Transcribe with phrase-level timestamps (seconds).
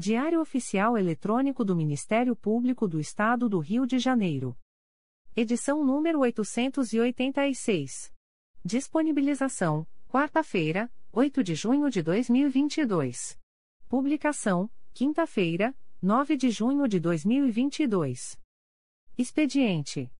[0.00, 4.56] Diário Oficial Eletrônico do Ministério Público do Estado do Rio de Janeiro.
[5.36, 8.10] Edição número 886.
[8.64, 13.38] Disponibilização: quarta-feira, 8 de junho de 2022.
[13.90, 18.40] Publicação: quinta-feira, 9 de junho de 2022.
[19.18, 20.10] Expediente: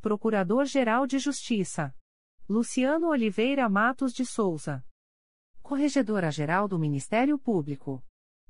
[0.00, 1.94] Procurador-Geral de Justiça
[2.48, 4.82] Luciano Oliveira Matos de Souza.
[5.60, 8.02] Corregedora-Geral do Ministério Público.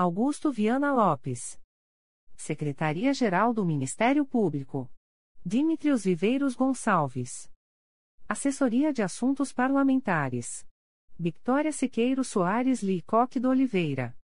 [0.00, 1.60] Augusto Viana Lopes.
[2.36, 4.88] Secretaria-Geral do Ministério Público.
[5.44, 7.50] Dimitrios Viveiros Gonçalves.
[8.28, 10.64] Assessoria de Assuntos Parlamentares.
[11.18, 14.16] Victoria Siqueiro Soares Licoque do Oliveira.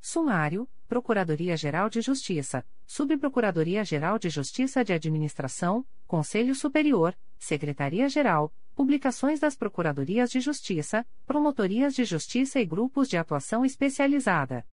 [0.00, 10.32] Sumário, Procuradoria-Geral de Justiça, Subprocuradoria-Geral de Justiça de Administração, Conselho Superior, Secretaria-Geral, Publicações das Procuradorias
[10.32, 14.66] de Justiça, Promotorias de Justiça e Grupos de Atuação Especializada.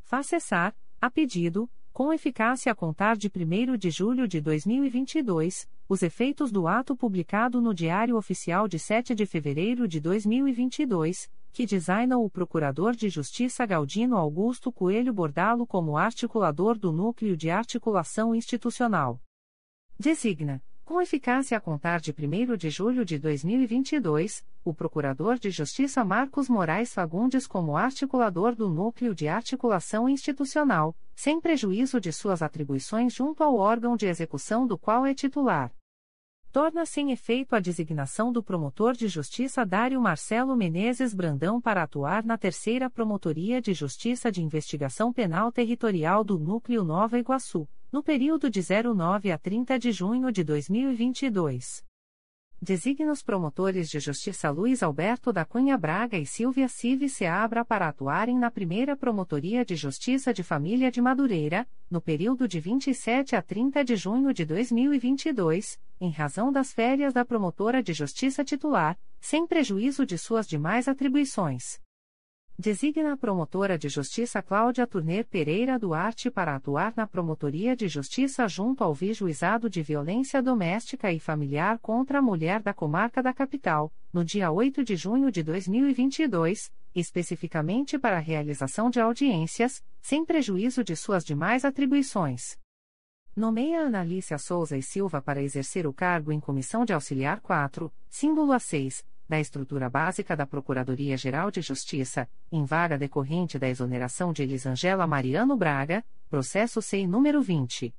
[0.04, 1.68] Faz cessar, a pedido,
[1.98, 7.60] com eficácia a contar de 1 de julho de 2022, os efeitos do ato publicado
[7.60, 13.66] no Diário Oficial de 7 de fevereiro de 2022, que designa o Procurador de Justiça
[13.66, 19.20] Galdino Augusto Coelho Bordalo como articulador do Núcleo de Articulação Institucional.
[20.00, 26.02] Designa, com eficácia a contar de 1 de julho de 2022, o Procurador de Justiça
[26.06, 33.14] Marcos Moraes Fagundes como articulador do Núcleo de Articulação Institucional, sem prejuízo de suas atribuições
[33.14, 35.74] junto ao órgão de execução do qual é titular.
[36.54, 42.24] Torna-se em efeito a designação do promotor de justiça Dário Marcelo Menezes Brandão para atuar
[42.24, 48.50] na Terceira Promotoria de Justiça de Investigação Penal Territorial do Núcleo Nova Iguaçu no período
[48.50, 51.86] de 09 a 30 de junho de 2022.
[52.60, 57.88] Designa os promotores de justiça Luiz Alberto da Cunha Braga e Silvia Civi Seabra para
[57.88, 63.44] atuarem na primeira Promotoria de Justiça de Família de Madureira, no período de 27 a
[63.44, 69.46] 30 de junho de 2022, em razão das férias da promotora de justiça titular, sem
[69.46, 71.80] prejuízo de suas demais atribuições.
[72.60, 78.48] Designa a promotora de justiça Cláudia Turner Pereira Duarte para atuar na Promotoria de Justiça
[78.48, 83.94] junto ao Vijuizado de Violência Doméstica e Familiar contra a Mulher da Comarca da Capital,
[84.12, 90.84] no dia 8 de junho de 2022, especificamente para a realização de audiências, sem prejuízo
[90.84, 92.58] de suas demais atribuições.
[93.36, 98.52] Nomeia Analícia Souza e Silva para exercer o cargo em Comissão de Auxiliar 4, símbolo
[98.52, 105.06] A6 da estrutura básica da Procuradoria-Geral de Justiça, em vaga decorrente da exoneração de Elisangela
[105.06, 107.94] Mariano Braga, processo SEI número 20.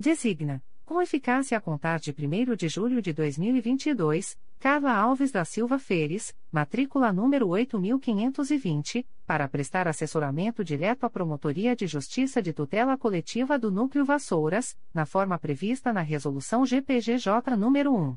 [0.00, 5.78] Designa com eficácia a contar de 1 de julho de 2022, Carla Alves da Silva
[5.78, 13.58] Feres, matrícula número 8520, para prestar assessoramento direto à Promotoria de Justiça de Tutela Coletiva
[13.58, 18.16] do Núcleo Vassouras, na forma prevista na Resolução GPGJ nº 1.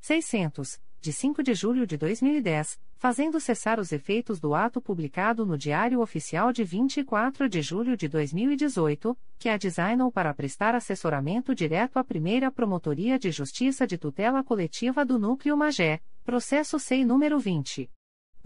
[0.00, 5.58] 600, de 5 de julho de 2010, fazendo cessar os efeitos do ato publicado no
[5.58, 11.98] Diário Oficial de 24 de julho de 2018, que a designou para prestar assessoramento direto
[11.98, 17.90] à primeira Promotoria de Justiça de Tutela Coletiva do Núcleo Magé, processo SEI número 20.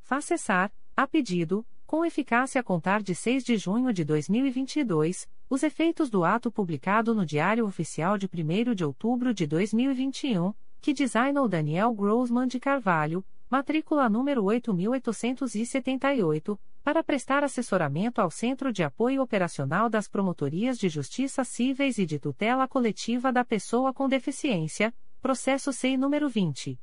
[0.01, 5.61] Faz cessar, a pedido, com eficácia a contar de 6 de junho de 2022, os
[5.61, 11.47] efeitos do ato publicado no Diário Oficial de 1 de outubro de 2021, que designou
[11.47, 19.87] Daniel Grossman de Carvalho, matrícula número 8878, para prestar assessoramento ao Centro de Apoio Operacional
[19.87, 25.95] das Promotorias de Justiça Cíveis e de Tutela Coletiva da Pessoa com Deficiência, processo SEI
[25.95, 26.75] número 20.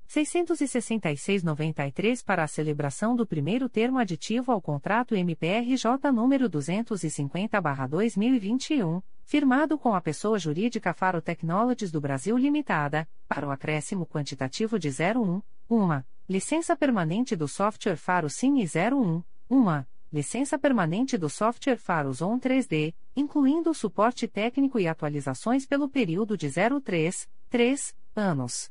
[0.08, 9.92] 666-93 para a celebração do primeiro termo aditivo ao contrato MPRJ número 250-2021, firmado com
[9.92, 16.02] a pessoa jurídica Faro Technologies do Brasil Limitada, para o acréscimo quantitativo de 01, 1.
[16.28, 19.84] Licença permanente do software Faro Sim e 01, 1.
[20.12, 26.36] Licença permanente do software Faro Zone 3D, incluindo o suporte técnico e atualizações pelo período
[26.36, 28.70] de 03, 3 anos.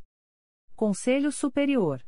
[0.74, 2.02] Conselho Superior.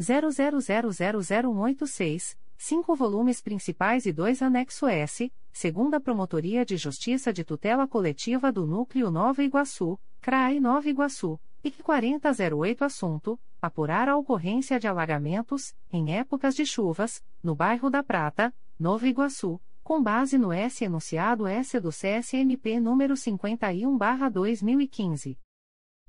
[0.00, 8.52] 00000186, 5 volumes principais e 2 anexo S, segunda Promotoria de Justiça de Tutela Coletiva
[8.52, 15.74] do Núcleo Nova Iguaçu, CRAI Nova Iguaçu, IC 4008 Assunto: apurar a ocorrência de alagamentos,
[15.92, 21.48] em épocas de chuvas, no bairro da Prata, Nova Iguaçu, com base no S enunciado
[21.48, 25.36] S do CSMP número 51/2015.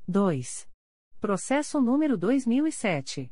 [0.08, 0.73] 2.
[1.24, 3.32] Processo número 2007.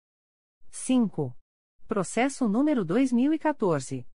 [0.70, 1.36] 5.
[1.86, 4.06] Processo número 2014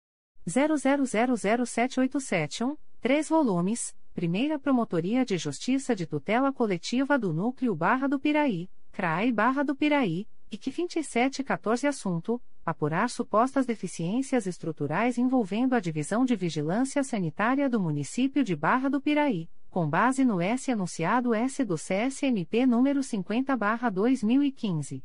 [0.48, 8.70] 00007871, 3 volumes Primeira Promotoria de Justiça de Tutela Coletiva do Núcleo Barra do Piraí,
[8.94, 16.34] CRAI Barra do Piraí, IC 2714 Assunto: Apurar supostas deficiências estruturais envolvendo a Divisão de
[16.34, 21.76] Vigilância Sanitária do Município de Barra do Piraí, com base no S anunciado S do
[21.76, 25.04] CSMP número 50/2015.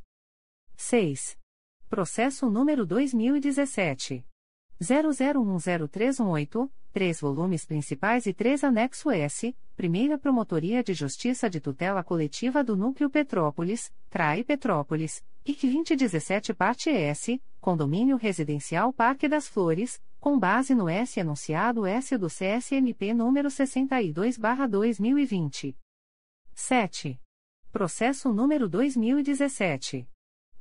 [0.76, 1.36] 6.
[1.88, 4.24] Processo número 2017
[4.82, 12.64] 00103118 três volumes principais e três anexo S, Primeira Promotoria de Justiça de Tutela Coletiva
[12.64, 20.36] do Núcleo Petrópolis, CRAI Petrópolis, IC 2017 Parte S, Condomínio Residencial Parque das Flores, com
[20.38, 25.76] base no S enunciado S do CSMP número 62/2020.
[26.52, 27.20] 7.
[27.72, 30.08] Processo número 2017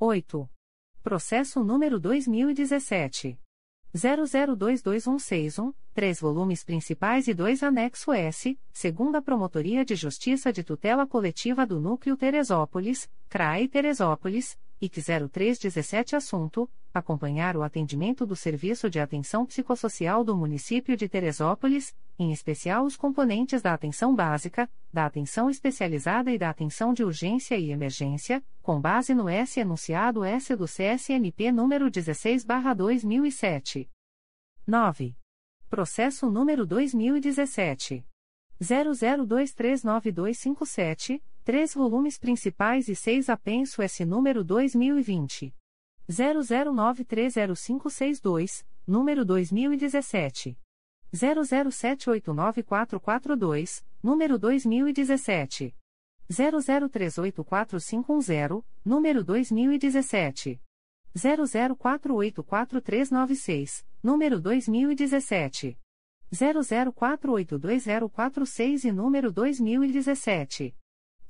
[0.00, 0.50] 8.
[1.00, 3.38] Processo número 2017.
[3.94, 11.66] 00226161, três volumes principais e dois anexo S, segunda Promotoria de Justiça de Tutela Coletiva
[11.66, 19.46] do Núcleo Teresópolis, CRAE Teresópolis, IC 0317 Assunto: Acompanhar o atendimento do Serviço de Atenção
[19.46, 26.32] Psicossocial do Município de Teresópolis, em especial os componentes da atenção básica, da atenção especializada
[26.32, 31.52] e da atenção de urgência e emergência, com base no S enunciado S do CSNP
[31.52, 33.88] número 16/2007.
[34.66, 35.16] 9.
[35.70, 38.04] Processo número 2017
[38.60, 45.52] 00239257 três volumes principais e seis apenso S número 2020.
[46.08, 50.56] 00930562, número 2017.
[51.12, 55.74] 00789442, número 2017.
[56.30, 60.60] 00384510, número 2017.
[61.14, 65.78] 00484396, número 2017.
[66.32, 70.74] 00482046 e número 2017.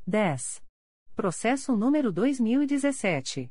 [0.06, 0.62] 10.
[1.16, 3.50] Processo número 2017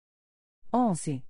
[0.73, 1.21] 11.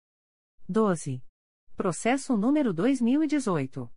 [0.67, 1.23] 12.
[1.77, 3.89] Processo número 2018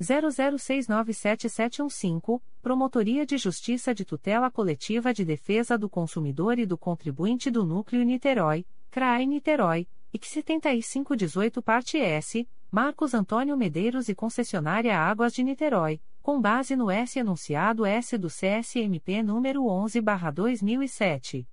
[0.00, 7.66] 00697715, Promotoria de Justiça de Tutela Coletiva de Defesa do Consumidor e do Contribuinte do
[7.66, 15.42] Núcleo Niterói, CRAE Niterói, IC 7518 parte S, Marcos Antônio Medeiros e concessionária Águas de
[15.42, 21.46] Niterói, com base no S enunciado S do CSMP número 11/2007.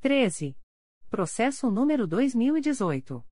[0.00, 0.56] 13.
[1.10, 3.22] Processo número 2018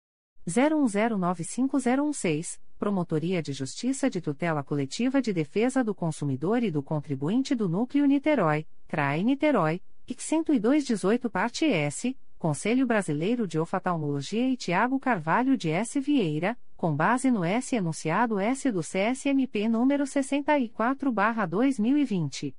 [0.47, 7.67] 01095016, Promotoria de Justiça de Tutela Coletiva de Defesa do Consumidor e do Contribuinte do
[7.67, 15.59] Núcleo Niterói, CRAE Niterói, IC 10218 parte S, Conselho Brasileiro de Oftalmologia e Tiago Carvalho
[15.59, 22.57] de S Vieira, com base no S enunciado S do CSMP número 64/2020.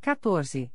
[0.00, 0.70] 14.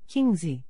[0.07, 0.65] 15.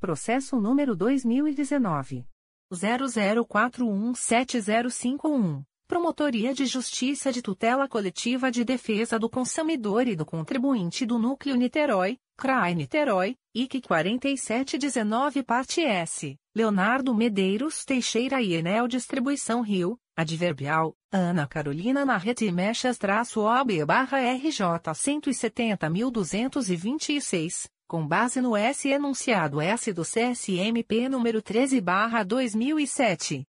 [0.00, 2.26] Processo número 2019
[2.72, 5.62] 00417051.
[5.92, 11.54] Promotoria de Justiça de Tutela Coletiva de Defesa do Consumidor e do Contribuinte do Núcleo
[11.54, 20.96] Niterói, CRAI Niterói, IC 4719 Parte S, Leonardo Medeiros Teixeira e Enel Distribuição Rio, Adverbial,
[21.12, 29.92] Ana Carolina Narrete Mechas traço OB barra RJ 170.226, com base no S enunciado S
[29.92, 33.44] do CSMP número 13 barra 2007.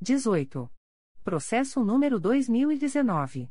[0.00, 0.70] 18.
[1.24, 3.50] Processo número 2019.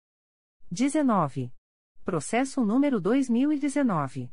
[0.70, 1.57] 19.
[2.08, 4.32] Processo número 2019.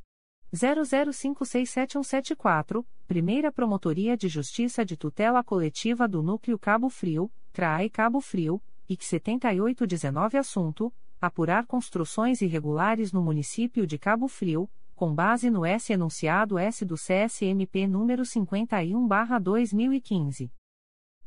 [0.55, 8.63] 00567174, Primeira Promotoria de Justiça de Tutela Coletiva do Núcleo Cabo Frio, CRAE Cabo Frio,
[8.89, 15.93] IC 7819 Assunto: Apurar construções irregulares no município de Cabo Frio, com base no S
[15.93, 20.49] enunciado S do CSMP número 51/2015.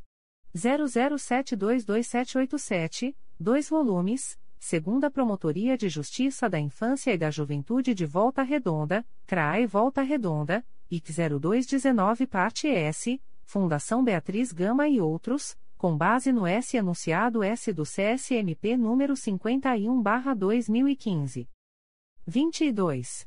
[0.56, 4.38] 00722787, 2 volumes.
[4.60, 10.66] Segunda Promotoria de Justiça da Infância e da Juventude de Volta Redonda, CRAE Volta Redonda,
[10.92, 17.72] IC 0219 Parte S, Fundação Beatriz Gama e outros, com base no S enunciado S
[17.72, 21.48] do CSMP número 51/2015.
[22.28, 23.26] 22.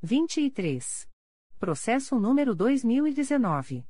[0.01, 1.07] 23.
[1.59, 3.85] Processo número 2019.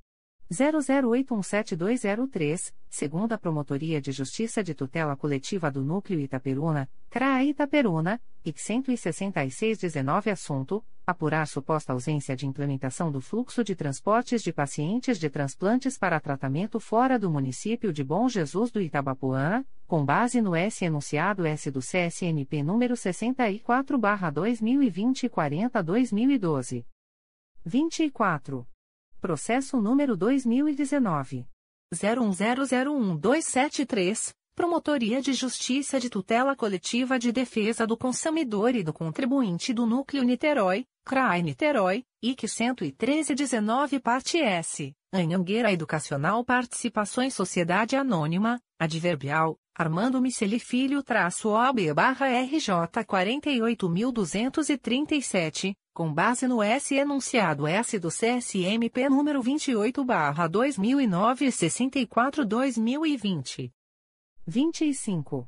[0.53, 10.29] 00817203, segunda Promotoria de Justiça de Tutela Coletiva do Núcleo Itaperuna, CRAA Itaperuna, IC 16619
[10.29, 16.19] Assunto: apurar suposta ausência de implementação do fluxo de transportes de pacientes de transplantes para
[16.19, 21.71] tratamento fora do município de Bom Jesus do Itabapuã, com base no S enunciado S
[21.71, 26.85] do CSNP número 64/2020 40/2012.
[27.65, 28.67] 24.
[29.23, 31.47] Processo número 2019
[31.95, 34.33] 01001273.
[34.55, 40.23] Promotoria de Justiça de Tutela Coletiva de Defesa do Consumidor e do Contribuinte do Núcleo
[40.23, 50.59] Niterói, CRAI Niterói, IC 11319 Parte S, Anhangueira Educacional Participações Sociedade Anônima, Adverbial, Armando Miceli
[50.59, 59.41] Filho traço OB barra RJ 48237, com base no S enunciado S do CSMP número
[59.41, 63.73] 28 barra 2009 64 2020.
[64.45, 65.47] 25.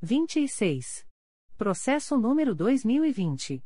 [0.00, 1.04] 26.
[1.56, 3.64] Processo número 2020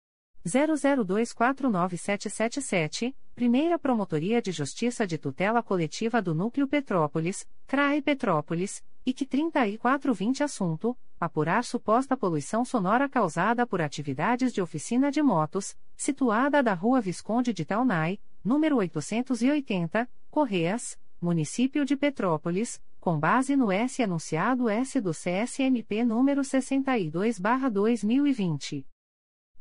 [0.45, 10.43] 00249777, Primeira Promotoria de Justiça de Tutela Coletiva do Núcleo Petrópolis, CRAE Petrópolis, IC 3420
[10.43, 16.99] Assunto: Apurar suposta poluição sonora causada por atividades de oficina de motos, situada da Rua
[16.99, 24.99] Visconde de Taunay, número 880, Correias, Município de Petrópolis, com base no S anunciado S
[24.99, 28.85] do CSMP número 62/2020.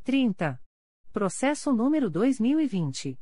[0.03, 0.62] 30.
[1.13, 3.17] Processo número 2020.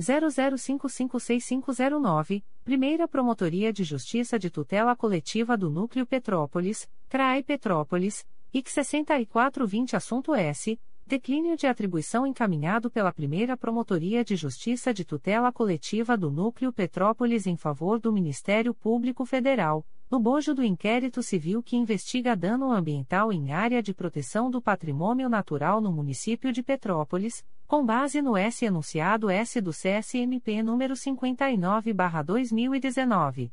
[0.00, 9.94] 00556509, Primeira Promotoria de Justiça de Tutela Coletiva do Núcleo Petrópolis, CRAE Petrópolis, IC 6420
[9.94, 10.76] Assunto S.
[11.06, 17.46] Declínio de atribuição encaminhado pela Primeira Promotoria de Justiça de Tutela Coletiva do Núcleo Petrópolis
[17.46, 23.32] em favor do Ministério Público Federal, no bojo do inquérito civil que investiga dano ambiental
[23.32, 28.64] em área de proteção do patrimônio natural no município de Petrópolis, com base no S
[28.64, 33.52] enunciado S do CSMP número 59/2019.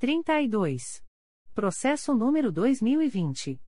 [0.00, 1.04] 32.
[1.54, 3.60] Processo número 2020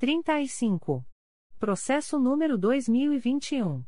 [0.00, 1.06] 35.
[1.62, 3.84] Processo número 2021.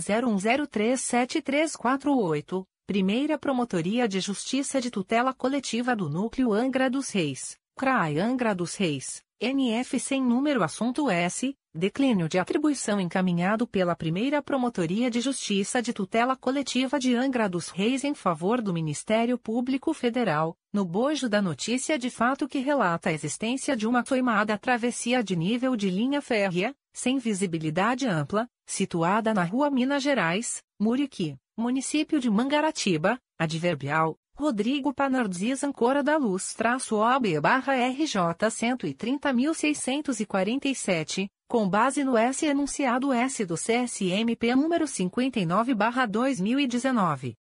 [0.00, 8.54] 01037348, Primeira Promotoria de Justiça de Tutela Coletiva do Núcleo Angra dos Reis, CRAI Angra
[8.54, 15.20] dos Reis, NF sem número assunto S, declínio de atribuição encaminhado pela Primeira Promotoria de
[15.20, 20.82] Justiça de Tutela Coletiva de Angra dos Reis em favor do Ministério Público Federal, no
[20.82, 25.76] bojo da notícia de fato que relata a existência de uma toimada travessia de nível
[25.76, 33.20] de linha férrea, sem visibilidade ampla, situada na Rua Minas Gerais, Muriqui, município de Mangaratiba,
[33.38, 38.18] adverbial, Rodrigo Panardzis Ancora da Luz traço OB barra RJ
[38.50, 47.36] 130.647, com base no S enunciado S do CSMP número 59 barra 2019.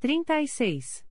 [0.00, 1.04] 36.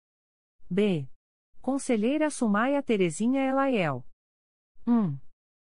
[0.70, 1.10] B.
[1.62, 4.06] Conselheira Sumaia Terezinha Elaiel.
[4.88, 5.18] 1.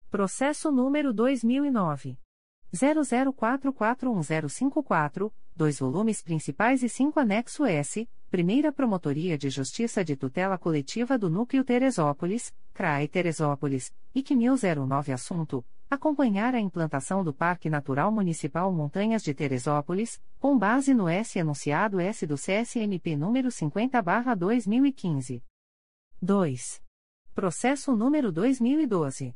[0.10, 2.18] Processo número 2009.
[2.74, 11.18] 00441054, dois volumes principais e 5 anexo S, Primeira Promotoria de Justiça de Tutela Coletiva
[11.18, 18.72] do Núcleo Teresópolis, CRAE Teresópolis, IC 1009 Assunto: Acompanhar a implantação do Parque Natural Municipal
[18.72, 25.42] Montanhas de Teresópolis, com base no S enunciado S do CSMP número 50/2015.
[26.22, 26.80] 2.
[27.34, 29.34] Processo número 2012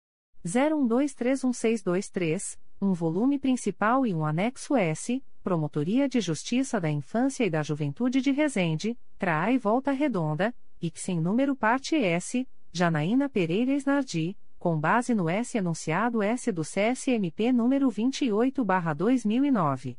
[0.44, 7.62] 01231623, um volume principal e um anexo S, Promotoria de Justiça da Infância e da
[7.62, 14.36] Juventude de Resende, CRAI Volta Redonda, e que sem número parte S, Janaína Pereira Esnardi,
[14.64, 19.98] com base no S enunciado S do CSMP número 28/2009.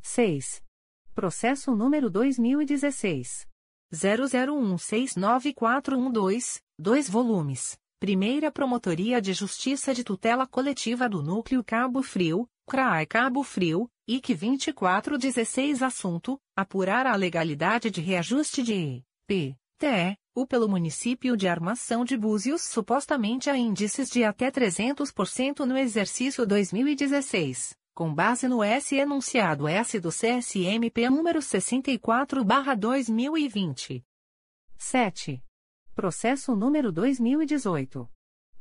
[0.00, 0.62] 6.
[1.12, 3.48] Processo número 2016
[3.92, 7.76] 00169412, 2 volumes.
[7.98, 14.36] Primeira Promotoria de Justiça de Tutela Coletiva do Núcleo Cabo Frio, CRAI Cabo Frio, IC
[14.36, 22.04] 2416 Assunto: apurar a legalidade de reajuste de P, T, U pelo município de Armação
[22.04, 28.94] de Búzios supostamente a índices de até 300% no exercício 2016, com base no S
[28.94, 34.04] enunciado S do CSMP número 64/2020.
[34.76, 35.42] 7.
[35.94, 38.06] Processo número 2018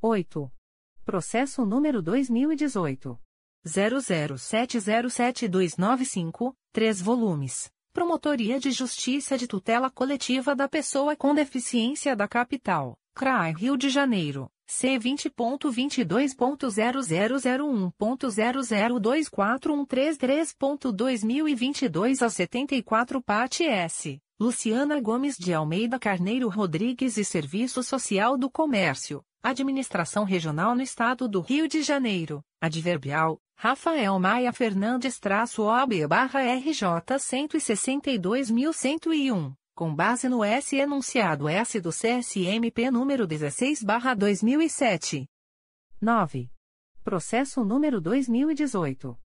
[0.00, 0.52] 8.
[1.04, 3.25] Processo número 2018
[3.66, 7.68] 00707295, 3 volumes.
[7.92, 13.88] Promotoria de Justiça de Tutela Coletiva da Pessoa com Deficiência da Capital, CRAI Rio de
[13.88, 14.48] Janeiro.
[14.68, 19.72] C vinte ponto vinte dois ponto zero zero zero um ponto zero zero dois quatro
[19.72, 24.20] um três três ponto dois mil e vinte dois a setenta e quatro parte S
[24.40, 31.28] Luciana Gomes de Almeida Carneiro Rodrigues e Serviço Social do Comércio Administração Regional no Estado
[31.28, 38.10] do Rio de Janeiro Adverbial Rafael Maia Fernandes traço OB barra RJ cento e sessenta
[38.10, 43.24] e dois mil cento e um com base no S enunciado S do CSMP número
[43.24, 45.28] 16/2007.
[46.00, 46.50] 9.
[47.04, 49.16] Processo número 2018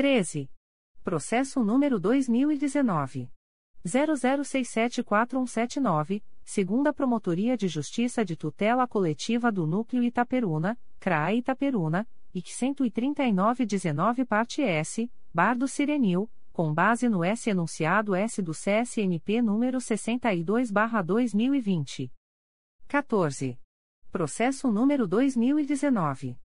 [0.00, 0.48] 13.
[1.04, 3.30] Processo número 2019
[3.86, 14.24] 00674179, segunda Promotoria de Justiça de Tutela Coletiva do Núcleo Itaperuna, CRAE Itaperuna, IC 13919
[14.24, 22.10] parte S, Bar do Sirenil, com base no S enunciado S do CSMP número 62/2020.
[22.88, 23.60] 14.
[24.10, 26.38] Processo número 2019.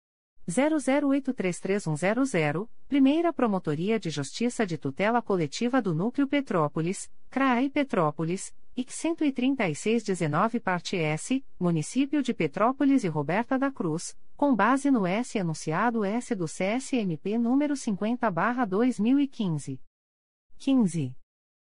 [0.47, 10.59] 00833100, Primeira Promotoria de Justiça de Tutela Coletiva do Núcleo Petrópolis, CRAI Petrópolis, IC 13619
[10.59, 16.35] Parte S, Município de Petrópolis e Roberta da Cruz, com base no S enunciado S
[16.35, 19.79] do CSMP número 50/2015.
[20.57, 21.15] 15.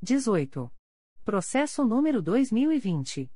[0.02, 0.70] 18.
[1.24, 3.30] Processo número 2020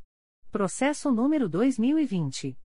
[0.51, 2.57] Processo número 2020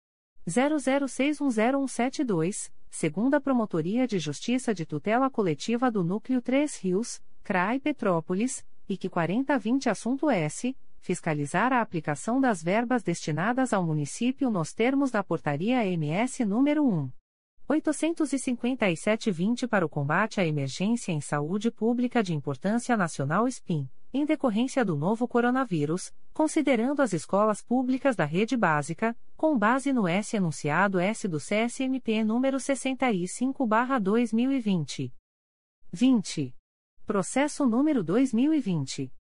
[0.48, 9.10] 00610172, segunda Promotoria de Justiça de Tutela Coletiva do Núcleo 3 Rios, CRAI Petrópolis, IC
[9.10, 15.86] 4020 assunto S fiscalizar a aplicação das verbas destinadas ao município nos termos da Portaria
[15.86, 17.10] MS número 1.
[17.70, 24.86] 857-20 para o combate à emergência em saúde pública de importância nacional SPIN, em decorrência
[24.86, 30.98] do novo coronavírus, considerando as escolas públicas da rede básica, com base no S enunciado
[30.98, 35.12] S do CSMP número 65/2020.
[35.92, 36.56] 20.
[37.06, 39.12] Processo número 2020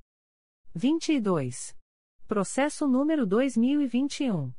[0.78, 1.74] 22.
[2.28, 4.52] Processo número 2021.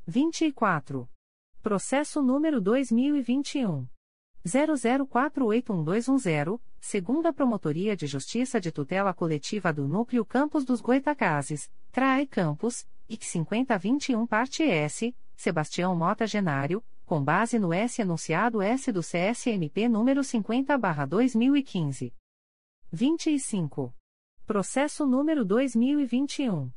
[0.06, 1.08] 24.
[1.62, 3.88] Processo número 2021
[4.46, 12.86] 00481210, segunda Promotoria de Justiça de Tutela Coletiva do Núcleo Campos dos Goitacazes, CRAE Campos,
[13.08, 19.88] IC 5021 Parte S, Sebastião Mota Genário, com base no S enunciado S do CSMP
[19.88, 22.14] número 50/2015.
[22.92, 23.92] 25.
[24.46, 26.70] Processo número 2021.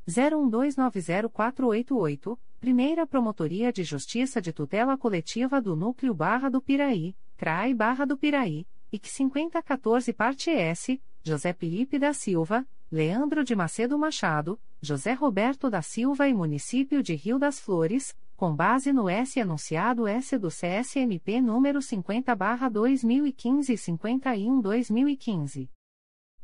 [0.07, 8.05] 01290488, Primeira Promotoria de Justiça de Tutela Coletiva do Núcleo Barra do Piraí, CRAI Barra
[8.05, 15.13] do Piraí, IC 5014 Parte S, José Felipe da Silva, Leandro de Macedo Machado, José
[15.13, 20.39] Roberto da Silva e Município de Rio das Flores, com base no S anunciado S
[20.39, 25.71] do CSMP número 50/2015 e 51/2015.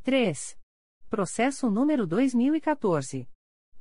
[0.03, 0.59] 3.
[1.11, 3.29] Processo número 2014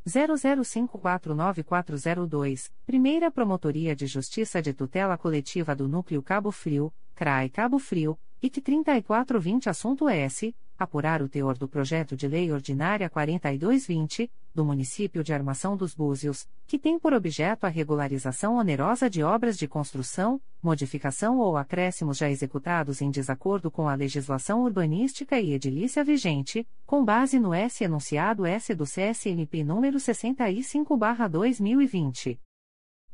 [0.08, 8.20] 00549402, Primeira Promotoria de Justiça de Tutela Coletiva do Núcleo Cabo Frio, CRAI Cabo Frio,
[8.40, 15.24] IC 3420 Assunto S apurar o teor do projeto de lei ordinária 4220, do município
[15.24, 20.42] de Armação dos Búzios, que tem por objeto a regularização onerosa de obras de construção,
[20.62, 27.04] modificação ou acréscimos já executados em desacordo com a legislação urbanística e edilícia vigente, com
[27.04, 32.40] base no S enunciado S do CSNP número 65/2020.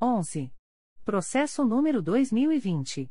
[0.00, 0.52] 11.
[1.04, 3.08] Processo número 2020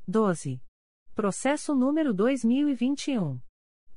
[0.07, 0.61] 12.
[1.19, 3.41] Processo número 2021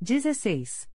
[0.00, 0.86] 16.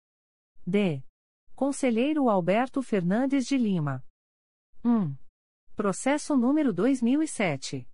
[0.66, 1.04] D.
[1.58, 4.00] Conselheiro Alberto Fernandes de Lima.
[4.84, 5.12] 1.
[5.74, 7.84] Processo número 2007.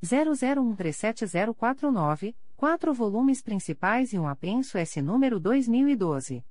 [0.00, 6.44] 00137049, quatro volumes principais e um apenso S número 2012.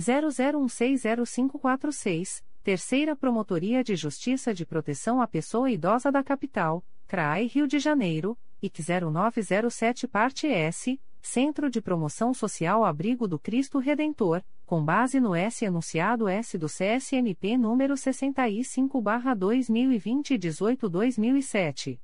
[0.00, 7.78] 00160546, Terceira Promotoria de Justiça de Proteção à Pessoa Idosa da Capital, CRAI Rio de
[7.78, 15.18] Janeiro, IC 0907 Parte S, Centro de Promoção Social Abrigo do Cristo Redentor, com base
[15.18, 22.00] no S enunciado S do CSMP número 65/2020 18/2007.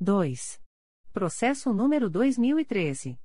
[0.00, 0.58] 2.
[1.12, 3.18] Processo número 2013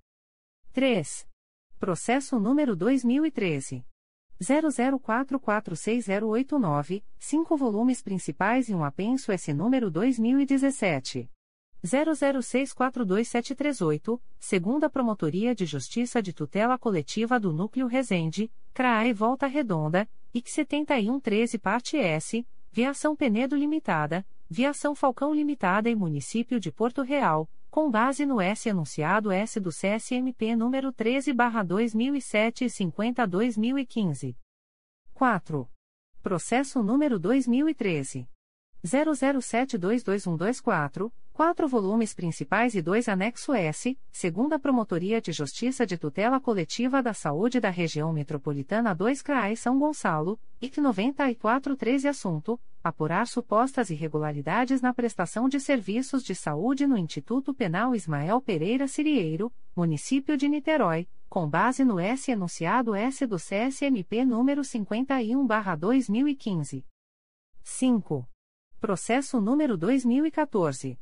[0.72, 1.26] 3.
[1.78, 3.84] Processo número 2013.
[4.42, 11.28] 00446089, 5 volumes principais e um apenso S número 2017.
[11.84, 20.50] 00642738, segunda Promotoria de Justiça de Tutela Coletiva do Núcleo Resende, CRAE Volta Redonda, IC
[20.50, 27.90] 7113 Parte S, Viação Penedo Limitada, Viação Falcão Limitada e Município de Porto Real, com
[27.90, 34.36] base no S enunciado S do CSMP número 13/2007 e 50/2015.
[35.12, 35.68] 4.
[36.22, 38.28] Processo número 2013
[38.84, 47.02] 00722124, quatro volumes principais e dois anexo S, segunda Promotoria de Justiça de Tutela Coletiva
[47.02, 54.80] da Saúde da Região Metropolitana 2 CRAI São Gonçalo, IC 9413 assunto apurar supostas irregularidades
[54.80, 61.08] na prestação de serviços de saúde no Instituto Penal Ismael Pereira Cirieiro, município de Niterói,
[61.28, 66.84] com base no S enunciado S do CSMP número 51/2015.
[67.64, 68.28] 5.
[68.78, 70.96] Processo número 2014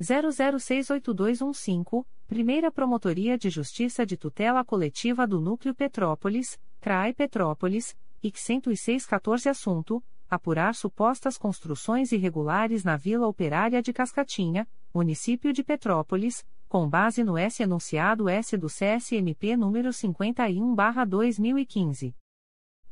[0.00, 9.48] 00682215, Primeira Promotoria de Justiça de Tutela Coletiva do Núcleo Petrópolis, CRAI Petrópolis, IC 10614
[9.48, 10.00] assunto
[10.30, 17.36] apurar supostas construções irregulares na Vila Operária de Cascatinha, município de Petrópolis, com base no
[17.36, 22.14] S enunciado S do CSMP número 51/2015.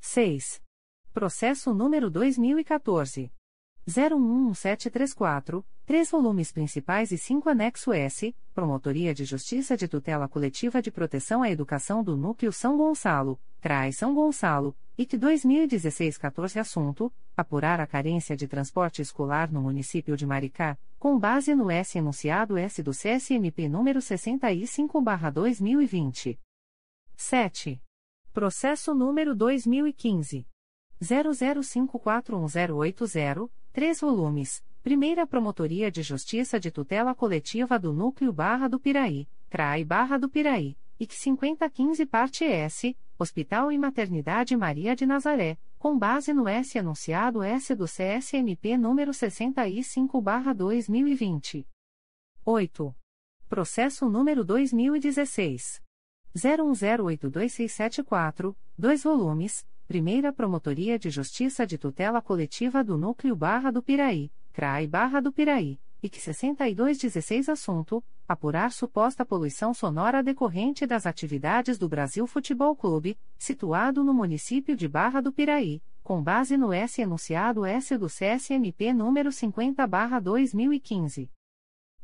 [0.00, 0.60] 6.
[1.12, 3.30] Processo número 2014
[3.88, 10.90] 011734, três volumes principais e cinco anexo S, Promotoria de Justiça de Tutela Coletiva de
[10.90, 17.86] Proteção à Educação do Núcleo São Gonçalo, CRAI São Gonçalo, IC 2016-14 Assunto: Apurar a
[17.86, 22.90] carência de transporte escolar no município de Maricá, com base no S enunciado S do
[22.90, 26.38] CSMP número 65-2020.
[27.16, 27.82] 7.
[28.34, 30.46] Processo número 2015.
[31.00, 33.48] 00541080,
[33.78, 34.64] 3 volumes.
[34.82, 40.28] Primeira Promotoria de Justiça de Tutela Coletiva do Núcleo Barra do Piraí, CRAI Barra do
[40.28, 46.76] Piraí, IC 5015 Parte S, Hospital e Maternidade Maria de Nazaré, com base no S
[46.76, 51.64] anunciado S do CSMP número 65/2020.
[52.44, 52.96] 8.
[53.48, 55.80] Processo número 2016
[56.34, 59.64] 01082674, 2 volumes.
[59.88, 65.32] Primeira Promotoria de Justiça de Tutela Coletiva do Núcleo Barra do Piraí, CRAI Barra do
[65.32, 73.18] Piraí, IC 6216 Assunto: Apurar suposta poluição sonora decorrente das atividades do Brasil Futebol Clube,
[73.38, 78.92] situado no município de Barra do Piraí, com base no S enunciado S do CSMP
[78.92, 81.30] número 50/2015.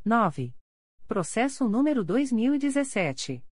[0.02, 0.54] 9.
[1.06, 3.44] Processo número 2017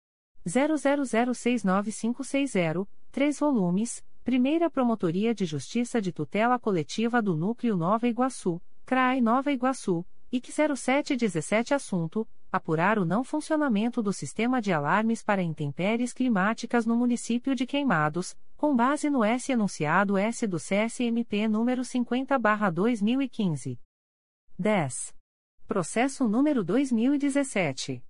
[0.47, 9.19] 00069560, 3 volumes Primeira Promotoria de Justiça de Tutela Coletiva do Núcleo Nova Iguaçu, CRAI
[9.19, 16.14] Nova Iguaçu, IC 0717 Assunto: Apurar o não funcionamento do sistema de alarmes para intempéries
[16.14, 23.80] climáticas no município de Queimados, com base no S enunciado S do CSMP número 50/2015.
[24.60, 25.15] 10.
[25.65, 28.03] Processo número 2017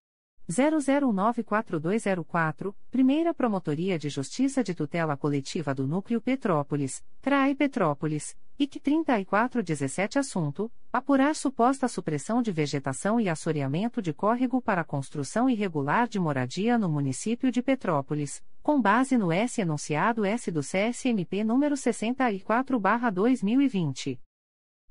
[0.52, 10.20] 00194204, Primeira Promotoria de Justiça de Tutela Coletiva do Núcleo Petrópolis, CRAI Petrópolis, IC 3417
[10.20, 16.78] Assunto: Apurar suposta supressão de vegetação e assoreamento de córrego para construção irregular de moradia
[16.78, 24.20] no município de Petrópolis, com base no S enunciado S do CSMP número 64/2020.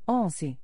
[0.09, 0.59] 11.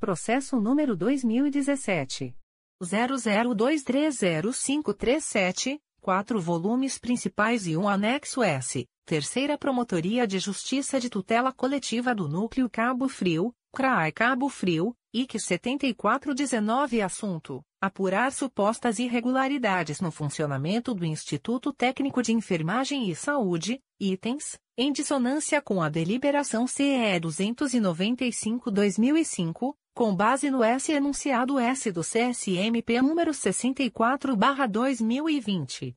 [0.00, 2.34] Processo número 2017
[2.82, 12.14] 00230537, quatro volumes principais e um anexo S, Terceira Promotoria de Justiça de Tutela Coletiva
[12.14, 20.92] do Núcleo Cabo Frio, CRAI Cabo Frio, IC 7419 Assunto: Apurar supostas irregularidades no funcionamento
[20.92, 29.74] do Instituto Técnico de Enfermagem e Saúde, itens, em dissonância com a deliberação CE 295-2005,
[29.98, 35.96] com base no S enunciado S do CSMP número 64/2020.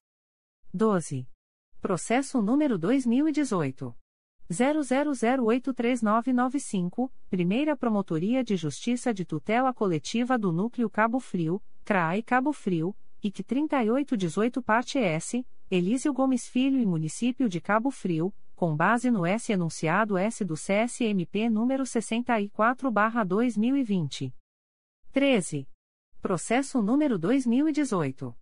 [0.73, 1.27] 12.
[1.79, 3.95] Processo número 2018
[4.49, 12.95] 00083995, Primeira Promotoria de Justiça de Tutela Coletiva do Núcleo Cabo Frio, CRAI Cabo Frio,
[13.21, 19.25] IC 3818 Parte S, Elísio Gomes Filho e Município de Cabo Frio, com base no
[19.25, 24.31] S enunciado S do CSMP número 64/2020.
[25.11, 25.67] 13.
[26.21, 28.35] Processo número 2018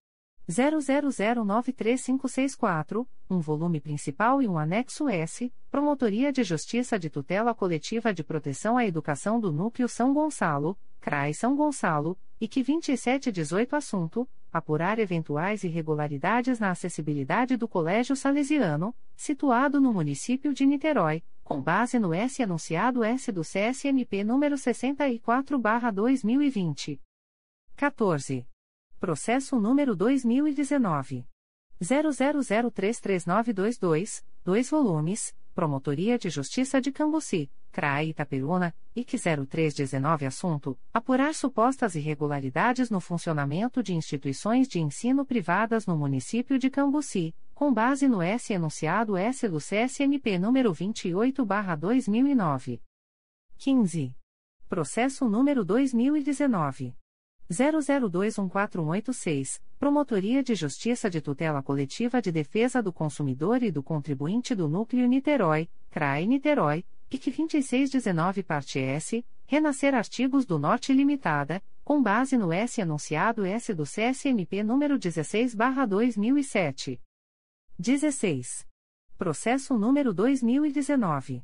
[0.49, 8.21] 00093564, um volume principal e um anexo S, Promotoria de Justiça de Tutela Coletiva de
[8.21, 14.97] Proteção à Educação do Núcleo São Gonçalo, CRAI São Gonçalo, e que 2718 assunto apurar
[14.99, 22.11] eventuais irregularidades na acessibilidade do Colégio Salesiano, situado no município de Niterói, com base no
[22.13, 26.99] S anunciado S do CSMP número 64/2020.
[27.75, 28.47] 14.
[28.99, 31.25] Processo número 2019
[31.81, 35.35] 00033922, 2 volumes.
[35.55, 39.17] Promotoria de Justiça de Cambuci, CRAE Itaperuna, IC
[39.47, 46.69] 0319 Assunto: Apurar supostas irregularidades no funcionamento de instituições de ensino privadas no município de
[46.69, 52.81] Cambuci, com base no S enunciado S do CSMP número 28/2009.
[53.57, 54.15] 15.
[54.67, 56.95] Processo número 2019
[57.51, 64.69] 00214186, Promotoria de Justiça de Tutela Coletiva de Defesa do Consumidor e do Contribuinte do
[64.69, 72.37] Núcleo Niterói, CRAE Niterói, IC 2619 Parte S, Renascer Artigos do Norte Limitada, com base
[72.37, 77.01] no S anunciado S do CSMP número 16/2007.
[77.79, 78.67] 16.
[79.17, 81.43] Processo número 2019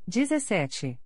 [0.08, 1.00] 17.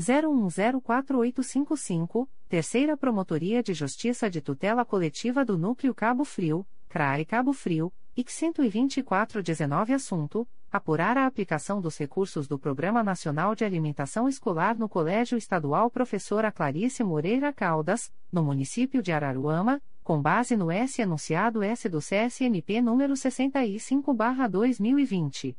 [0.00, 7.92] 01048855, Terceira Promotoria de Justiça de Tutela Coletiva do Núcleo Cabo Frio, CRAE Cabo Frio,
[8.16, 14.88] IC 12419 Assunto: Apurar a aplicação dos recursos do Programa Nacional de Alimentação Escolar no
[14.88, 21.62] Colégio Estadual Professora Clarice Moreira Caldas, no município de Araruama, com base no S enunciado
[21.62, 25.54] S do CSNP número 65/2020.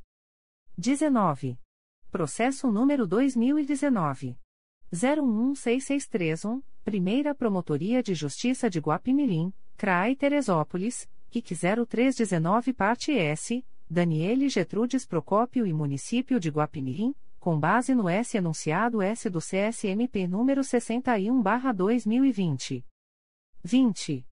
[0.76, 1.60] 19.
[2.10, 4.35] Processo número 2019
[4.91, 13.64] 01166331, Primeira Promotoria de Justiça de Guapimirim, CRAI Teresópolis, IC 0319 Parte S,
[13.94, 20.28] Daniele Getrudes Procópio e Município de Guapimirim, com base no S enunciado S do CSMP
[20.28, 22.84] número 61/2020.
[23.64, 24.26] 20.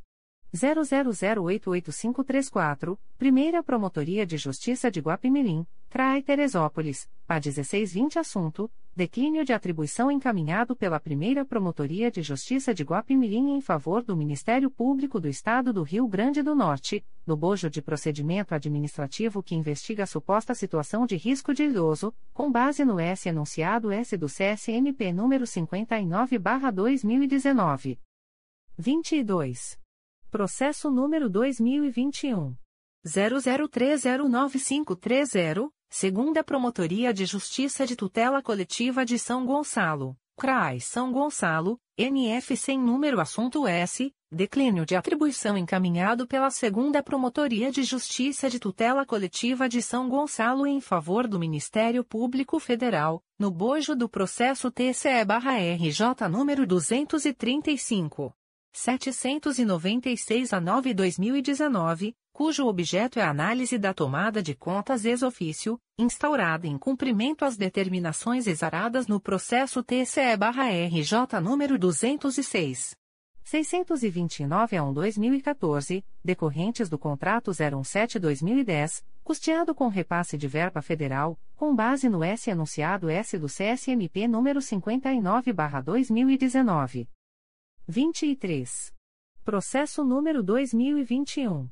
[0.54, 10.08] 00088534, Primeira Promotoria de Justiça de Guapimirim, CRAI Teresópolis, PA 1620 Assunto, declínio de atribuição
[10.10, 15.72] encaminhado pela Primeira Promotoria de Justiça de Guapimirim em favor do Ministério Público do Estado
[15.72, 21.06] do Rio Grande do Norte, no bojo de procedimento administrativo que investiga a suposta situação
[21.06, 27.98] de risco de idoso, com base no S enunciado S do CSMP número 59/2019.
[28.76, 29.79] 22.
[30.30, 32.54] Processo número 2021.
[33.04, 42.56] 00309530, segunda Promotoria de Justiça de Tutela Coletiva de São Gonçalo, CRAI São Gonçalo, NF
[42.56, 49.04] sem número assunto S, declínio de atribuição encaminhado pela segunda Promotoria de Justiça de Tutela
[49.04, 56.28] Coletiva de São Gonçalo em favor do Ministério Público Federal, no bojo do processo TCE-RJ
[56.30, 58.32] número 235.
[58.72, 66.78] 796 a 9-2019, cujo objeto é a análise da tomada de contas ex-ofício, instaurada em
[66.78, 72.96] cumprimento às determinações exaradas no processo TCE-RJ número 206.
[73.44, 82.08] 629 a 1-2014, decorrentes do contrato 017-2010, custeado com repasse de verba federal, com base
[82.08, 87.08] no S enunciado S do CSMP número 59-2019.
[87.90, 88.94] 23.
[89.44, 91.68] Processo número 2021.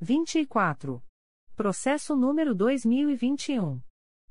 [0.00, 1.02] 24.
[1.56, 3.80] Processo número 2021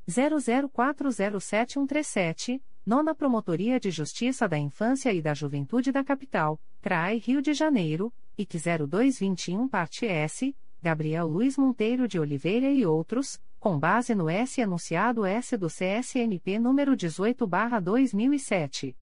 [0.07, 7.53] 00407137, Nona Promotoria de Justiça da Infância e da Juventude da Capital, CRAI Rio de
[7.53, 8.57] Janeiro, IC
[8.87, 15.25] 0221 Parte S, Gabriel Luiz Monteiro de Oliveira e outros, com base no S anunciado
[15.25, 18.95] S do CSNP número 18/2007.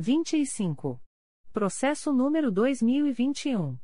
[0.00, 1.02] 25.
[1.52, 3.76] Processo número 2021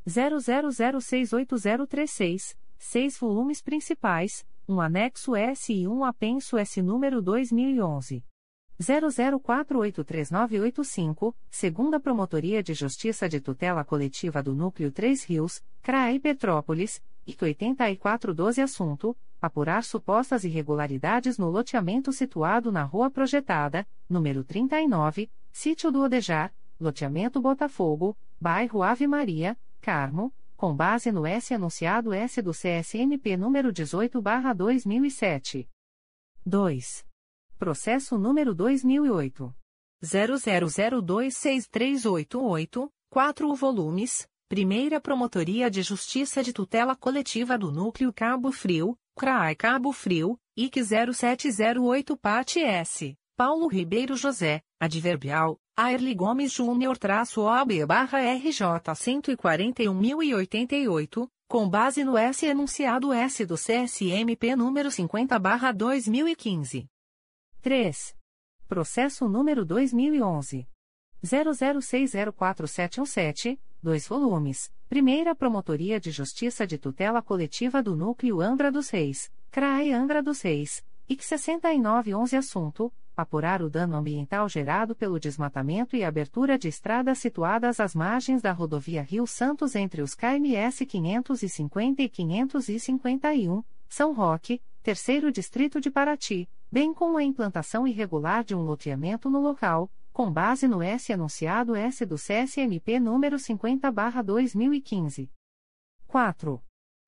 [0.08, 8.24] 00068036, 6 volumes principais, um anexo S e um apenso S número 2011.
[8.80, 17.42] 00483985, segunda Promotoria de Justiça de Tutela Coletiva do Núcleo 3 Rios, CRAE Petrópolis, IC
[17.42, 25.28] 8412 Assunto, apurar supostas irregularidades no loteamento situado na Rua Projetada, número 39,
[25.60, 32.40] Sítio do Odejar, loteamento Botafogo, bairro Ave Maria, Carmo, com base no S anunciado S
[32.44, 35.68] do CSMP número 18/2007.
[36.46, 37.04] 2.
[37.58, 39.52] Processo número 2008
[40.04, 44.30] 00026388, 4 volumes.
[44.48, 50.84] Primeira Promotoria de Justiça de Tutela Coletiva do Núcleo Cabo Frio, CRAI Cabo Frio, IC
[51.16, 53.18] 0708 Parte S.
[53.36, 58.62] Paulo Ribeiro José, adverbial, Airly Gomes Júnior traço OAB barra RJ
[58.96, 66.88] 141.088, com base no S enunciado S do CSMP número 50 barra 2015.
[67.62, 68.18] 3.
[68.68, 70.68] Processo número 2011.
[71.24, 74.72] 00604717, 2 volumes.
[74.88, 80.40] Primeira Promotoria de Justiça de Tutela Coletiva do Núcleo Angra dos Reis, CRAE Angra dos
[80.42, 87.18] Reis, IC 6911 Assunto apurar o dano ambiental gerado pelo desmatamento e abertura de estradas
[87.18, 94.62] situadas às margens da rodovia Rio Santos entre os KMS 550 e 551, São Roque,
[94.84, 100.32] Terceiro Distrito de Paraty, bem como a implantação irregular de um loteamento no local, com
[100.32, 105.30] base no S anunciado S do CSMP número 50/2015.
[106.08, 106.62] 4.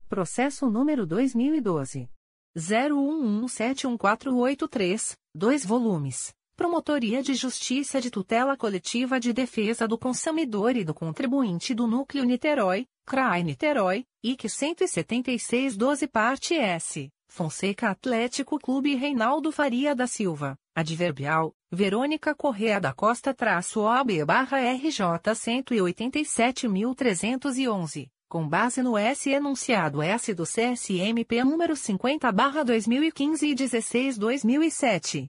[0.08, 2.10] Processo número 2012
[2.56, 6.34] 011714883, 2 volumes.
[6.56, 12.24] Promotoria de Justiça de Tutela Coletiva de Defesa do Consumidor e do Contribuinte do Núcleo
[12.24, 17.08] Niterói, CRAI Niterói, IC 17612 Parte S.
[17.28, 24.58] Fonseca Atlético Clube Reinaldo Faria da Silva, Adverbial, Verônica Correa da Costa traço OB barra
[24.58, 33.56] RJ 187.311, com base no S enunciado S do CSMP número 50 barra 2015 e
[33.56, 35.26] 16 2007.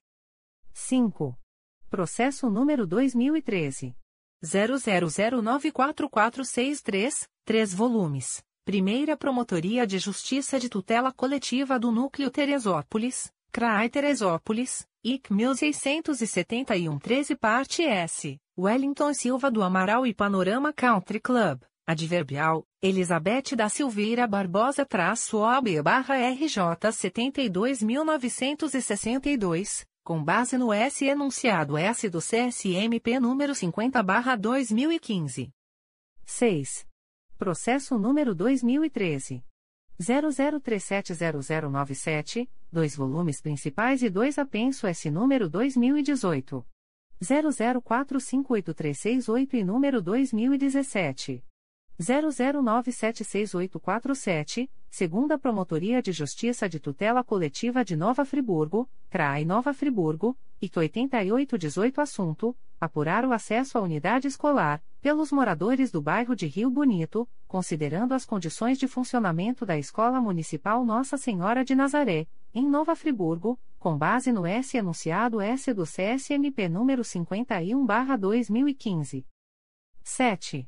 [0.72, 1.36] 5.
[1.90, 3.96] Processo número 2013.
[4.44, 8.44] 00094463, 3 volumes.
[8.64, 17.36] Primeira Promotoria de Justiça de Tutela Coletiva do Núcleo Teresópolis, CRAI Teresópolis, IC 1671 13
[17.36, 24.84] Parte S, Wellington Silva do Amaral e Panorama Country Club, Adverbial, Elizabeth da Silveira Barbosa
[24.84, 34.02] traço OB barra RJ 72.962, com base no S enunciado S do CSMP número 50
[34.02, 35.52] barra 2015.
[36.26, 36.88] 6.
[37.38, 39.44] Processo número 2013.
[40.02, 46.66] 00370097, dois volumes principais e dois apenso S número 2018.
[47.22, 51.44] 00458368 e número 2017.
[52.02, 60.78] 00976847, segunda Promotoria de Justiça de Tutela Coletiva de Nova Friburgo, CRAI Nova Friburgo, IC
[60.78, 67.26] 8818 assunto, apurar o acesso à unidade escolar, pelos moradores do bairro de Rio Bonito,
[67.48, 73.58] considerando as condições de funcionamento da Escola Municipal Nossa Senhora de Nazaré, em Nova Friburgo,
[73.80, 79.26] com base no S anunciado S do CSMP número 51/2015.
[80.04, 80.68] 7.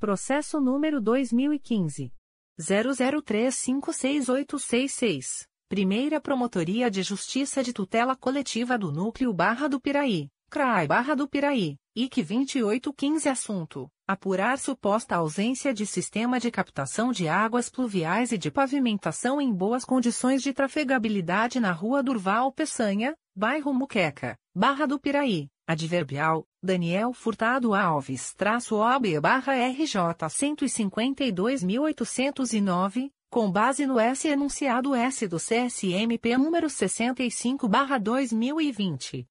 [0.00, 2.10] Processo número 2015
[2.58, 5.44] 00356866.
[5.68, 11.28] Primeira Promotoria de Justiça de Tutela Coletiva do Núcleo Barra do Piraí, CRAI Barra do
[11.28, 18.38] Piraí, IC 2815 Assunto: Apurar suposta ausência de sistema de captação de águas pluviais e
[18.38, 24.98] de pavimentação em boas condições de trafegabilidade na Rua Durval Peçanha, bairro Muqueca, Barra do
[24.98, 25.50] Piraí.
[25.70, 29.94] Adverbial, Daniel Furtado Alves, traço OB barra RJ
[30.28, 39.28] 152.809, com base no S enunciado S do CSMP número 65 barra 2020.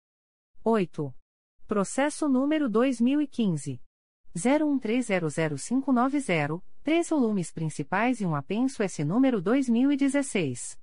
[0.63, 1.13] 8.
[1.67, 3.79] Processo número 2015.
[4.35, 10.79] 01300590, três volumes principais e um apenso S número 2016.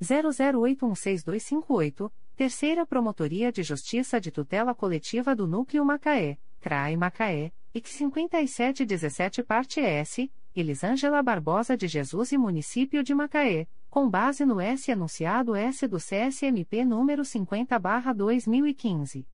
[0.00, 2.08] 00816258,
[2.42, 9.78] Terceira Promotoria de Justiça de Tutela Coletiva do Núcleo Macaé, CRAI Macaé, IC 5717 Parte
[9.78, 15.86] S, Elisângela Barbosa de Jesus e Município de Macaé, com base no S anunciado S
[15.86, 19.24] do CSMP número 50/2015.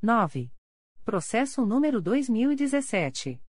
[0.00, 0.52] 9.
[1.04, 3.42] Processo número 2017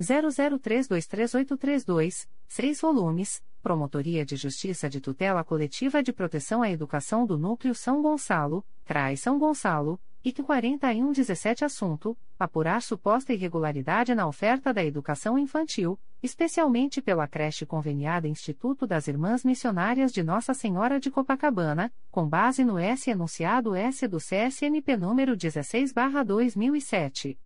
[0.00, 7.74] 00323832, 6 volumes, Promotoria de Justiça de Tutela Coletiva de Proteção à Educação do Núcleo
[7.74, 15.38] São Gonçalo, CRAI São Gonçalo, IC 4117 Assunto: Apurar suposta irregularidade na oferta da educação
[15.38, 22.28] infantil, especialmente pela creche conveniada Instituto das Irmãs Missionárias de Nossa Senhora de Copacabana, com
[22.28, 27.38] base no S enunciado S do CSMP número 16/2007.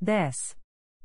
[0.00, 0.56] 10.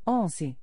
[0.07, 0.57] 11.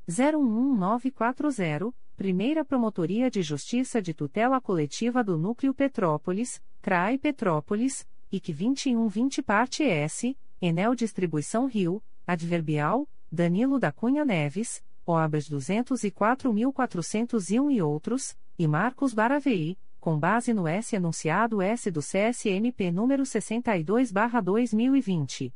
[0.08, 9.42] 011940, Primeira Promotoria de Justiça de Tutela Coletiva do Núcleo Petrópolis, CRAI Petrópolis, IC 2120
[9.42, 18.66] Parte S, Enel Distribuição Rio, Adverbial, Danilo da Cunha Neves, Obras 204.401 e outros, e
[18.66, 25.52] Marcos Baravei, com base no S enunciado S do CSMP número 62/2020.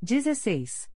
[0.00, 0.90] 16.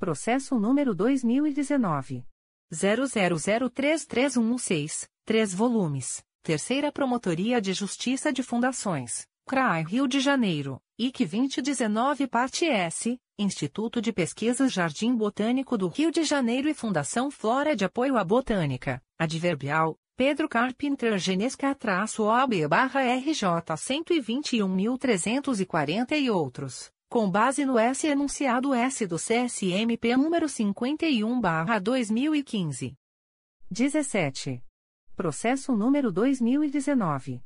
[0.00, 2.24] Processo número 2019.
[2.72, 6.22] 00033116, 3 volumes.
[6.42, 14.00] Terceira Promotoria de Justiça de Fundações, CRAI Rio de Janeiro, IC 2019 Parte S, Instituto
[14.00, 19.02] de Pesquisas Jardim Botânico do Rio de Janeiro e Fundação Flora de Apoio à Botânica,
[19.18, 21.76] Adverbial, Pedro Carpenter Genesca-OB-RJ
[23.76, 32.94] 121.340 e outros com base no S enunciado S do CSMP número 51/2015.
[33.68, 34.62] 17.
[35.16, 37.42] Processo número 2019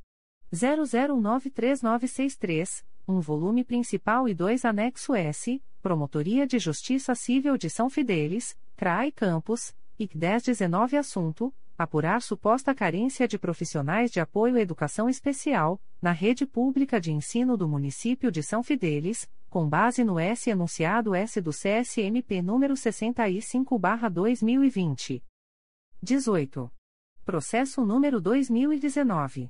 [0.53, 8.55] 00939963, um volume principal e dois anexo S, Promotoria de Justiça Civil de São Fidélis,
[8.77, 15.81] CRAI Campos, IC 1019 assunto apurar suposta carência de profissionais de apoio à educação especial,
[16.01, 21.15] na rede pública de ensino do município de São Fidélis, com base no S enunciado
[21.15, 25.23] S do CSMP número 65/2020.
[26.03, 26.69] 18.
[27.23, 29.49] Processo número 2019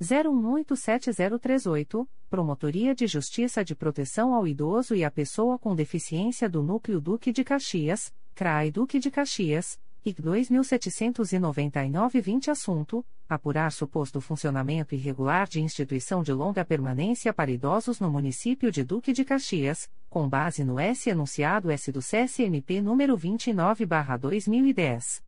[0.02, 7.00] 018738, Promotoria de Justiça de Proteção ao Idoso e à Pessoa com Deficiência do Núcleo
[7.00, 15.60] Duque de Caxias, CRAI Duque de Caxias, IC 2799-20 Assunto: Apurar suposto funcionamento irregular de
[15.60, 20.80] instituição de longa permanência para idosos no município de Duque de Caxias, com base no
[20.80, 21.10] S.
[21.10, 21.92] Enunciado S.
[21.92, 25.24] do CSMP número 29-2010.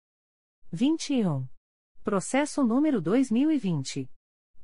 [0.72, 1.48] 21.
[2.04, 4.08] Processo número 2020.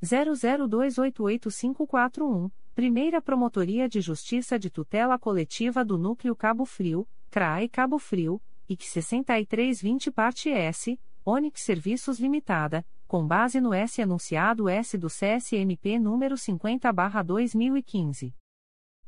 [0.04, 8.40] 00288541, Primeira Promotoria de Justiça de Tutela Coletiva do Núcleo Cabo Frio, CRAE Cabo Frio,
[8.68, 15.98] IC 6320 Parte S, Onix Serviços Limitada, com base no S anunciado S do CSMP
[15.98, 18.34] número 50/2015.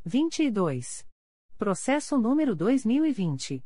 [0.05, 1.07] 22.
[1.59, 3.65] Processo número 2020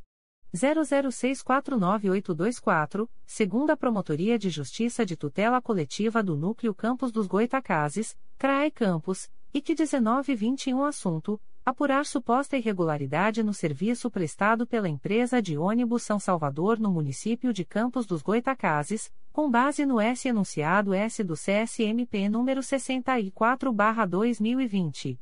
[0.54, 9.30] 00649824, segunda Promotoria de Justiça de Tutela Coletiva do Núcleo Campos dos Goitacazes, CRAE Campos,
[9.54, 16.80] IC 1921 Assunto: apurar suposta irregularidade no serviço prestado pela empresa de ônibus São Salvador
[16.80, 22.60] no município de Campos dos Goitacazes, com base no S enunciado S do CSMP número
[22.60, 25.20] 64/2020.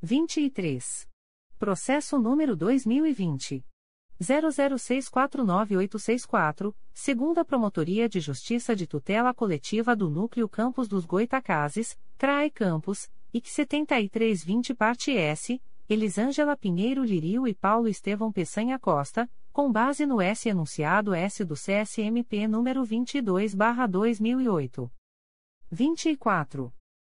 [0.00, 1.08] 23.
[1.58, 3.64] Processo número 2020
[4.20, 13.10] 00649864, segunda Promotoria de Justiça de Tutela Coletiva do Núcleo Campos dos Goitacazes, CRAE Campos
[13.32, 20.20] IC 7320 Parte S, Elisângela Pinheiro Lirio e Paulo Estevão Peçanha Costa, com base no
[20.20, 24.88] S enunciado S do CSMP número 22/2008.
[25.70, 26.72] 24.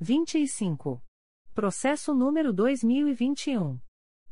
[0.00, 1.00] 25.
[1.54, 3.78] Processo número 2021.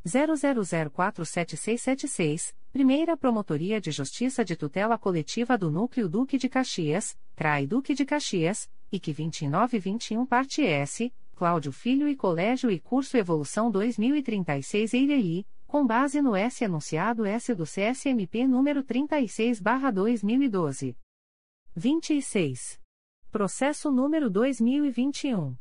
[0.06, 7.92] 00047676, Primeira Promotoria de Justiça de Tutela Coletiva do Núcleo Duque de Caxias, CRAI Duque
[7.92, 15.44] de Caxias, IC 2921 Parte S, Cláudio Filho e Colégio e Curso Evolução 2036 EIREI,
[15.68, 20.96] com base no S anunciado S do CSMP número 36/2012.
[21.76, 22.80] 26.
[23.30, 25.54] Processo número 2021.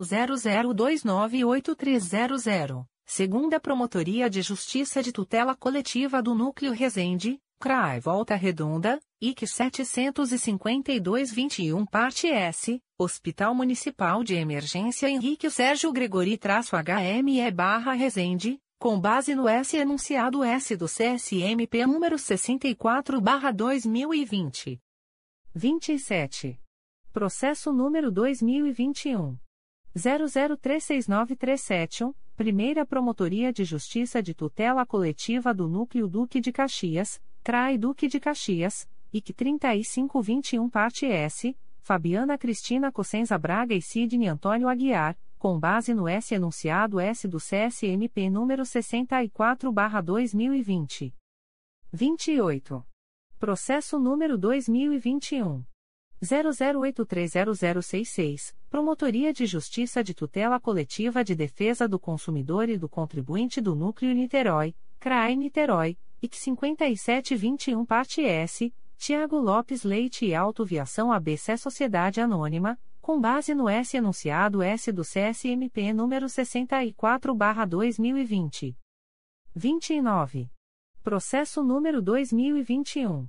[0.00, 2.84] 00298300.
[3.06, 11.86] Segunda Promotoria de Justiça de Tutela Coletiva do Núcleo Resende, CRAI Volta Redonda, IC 752-21
[11.88, 19.74] Parte S, Hospital Municipal de Emergência Henrique Sérgio Gregori-HME barra Resende, com base no S
[19.78, 24.78] enunciado S do CSMP número 64 barra 2020.
[25.54, 26.60] 27.
[27.10, 29.38] Processo número 2021.
[29.96, 38.06] 00369371, Primeira Promotoria de Justiça de Tutela Coletiva do Núcleo Duque de Caxias, CRAI Duque
[38.06, 45.60] de Caxias, IC 3521 Parte S, Fabiana Cristina Cossenza Braga e Sidney Antônio Aguiar, com
[45.60, 51.12] base no S enunciado S do CSMP número 64/2020.
[51.92, 52.82] 28.
[53.38, 55.62] Processo número 2021
[56.22, 63.74] 00830066, Promotoria de Justiça de Tutela Coletiva de Defesa do Consumidor e do Contribuinte do
[63.74, 72.18] Núcleo Niterói, CRAE Niterói, IC 5721 Parte S, Tiago Lopes Leite e Autoviação ABC Sociedade
[72.18, 78.74] Anônima, com base no S enunciado S do CSMP número 64/2020.
[79.54, 80.50] 29.
[81.02, 83.28] Processo número 2021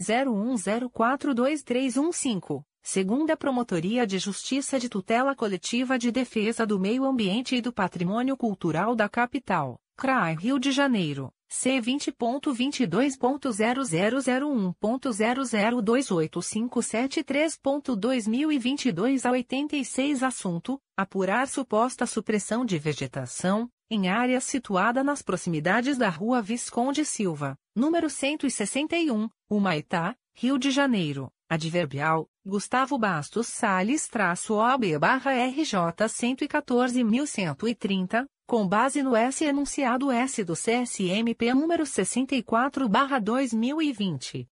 [0.00, 7.72] 01042315, segunda Promotoria de Justiça de Tutela Coletiva de Defesa do Meio Ambiente e do
[7.72, 13.84] Patrimônio Cultural da Capital, CRAI Rio de Janeiro, C vinte ponto vinte dois ponto zero
[13.84, 18.58] zero zero um ponto zero zero dois oito cinco sete três ponto dois mil e
[18.58, 24.40] vinte e dois a oitenta e seis assunto apurar suposta supressão de vegetação em área
[24.40, 30.58] situada nas proximidades da Rua Visconde Silva, número cento e sessenta e um, Humaitá, Rio
[30.58, 31.30] de Janeiro.
[31.48, 35.76] Adverbial, Gustavo Bastos Salles traço OB barra RJ
[36.08, 44.48] 114.130, com base no S enunciado S do CSMP número 64 barra 2020.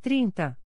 [0.00, 0.56] 30.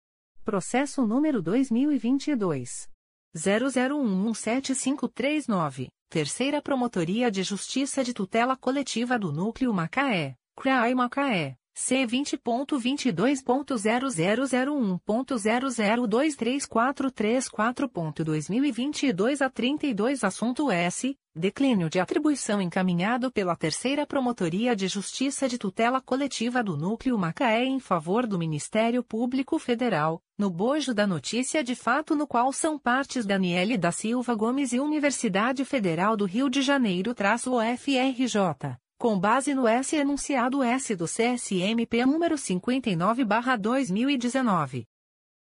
[0.45, 2.91] Processo número 2022.
[3.35, 11.57] 00117539, Terceira Promotoria de Justiça de Tutela Coletiva do Núcleo Macaé, CRAI Macaé.
[11.83, 16.67] C vinte ponto vinte dois ponto zero zero zero um ponto zero zero dois três
[16.67, 20.71] quatro três quatro ponto dois mil e vinte e dois a trinta e dois assunto
[20.71, 27.17] S declínio de atribuição encaminhado pela terceira promotoria de justiça de tutela coletiva do núcleo
[27.17, 32.53] Macaé em favor do Ministério Público Federal no bojo da notícia de fato no qual
[32.53, 38.77] são partes Daniele da Silva Gomes e Universidade Federal do Rio de Janeiro traço UFRJ
[39.01, 44.85] com base no S enunciado S do CSMP número 59/2019.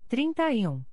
[0.07, 0.85] 31.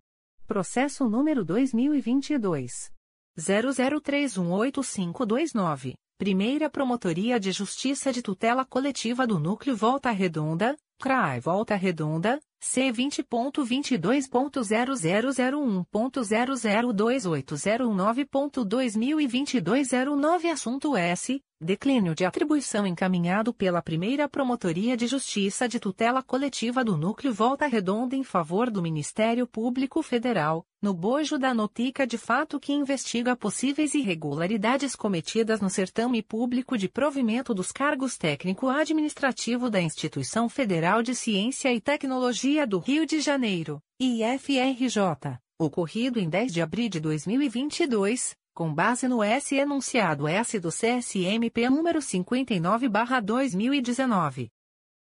[0.47, 2.91] Processo número 2022
[3.37, 5.93] 00318529.
[6.17, 12.91] Primeira Promotoria de Justiça de Tutela Coletiva do Núcleo Volta Redonda, CRAI Volta Redonda, C
[12.91, 17.93] vinte ponto vinte dois ponto zero zero zero um ponto zero zero dois oito zero
[17.93, 21.39] nove ponto dois mil e vinte dois zero nove assunto S.
[21.59, 27.65] Declínio de atribuição encaminhado pela primeira promotoria de justiça de tutela coletiva do núcleo Volta
[27.65, 33.35] Redonda em favor do Ministério Público Federal no bojo da notica de fato que investiga
[33.35, 41.01] possíveis irregularidades cometidas no certame público de provimento dos cargos técnico administrativo da Instituição Federal
[41.01, 46.87] de Ciência e Tecnologia Dia do Rio de Janeiro, IFRJ, ocorrido em 10 de abril
[46.87, 54.49] de 2022, com base no S enunciado S do CSMP número 59/2019.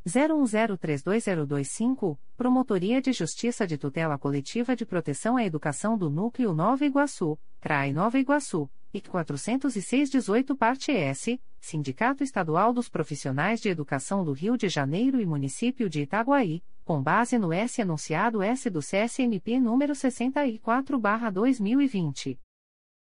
[0.06, 7.36] 01032025, Promotoria de Justiça de Tutela Coletiva de Proteção à Educação do Núcleo Nova Iguaçu,
[7.60, 14.56] CRAI Nova Iguaçu, IC 40618 Parte S, Sindicato Estadual dos Profissionais de Educação do Rio
[14.56, 19.92] de Janeiro e Município de Itaguaí, com base no S enunciado S do CSMP número
[19.92, 22.38] 64/2020.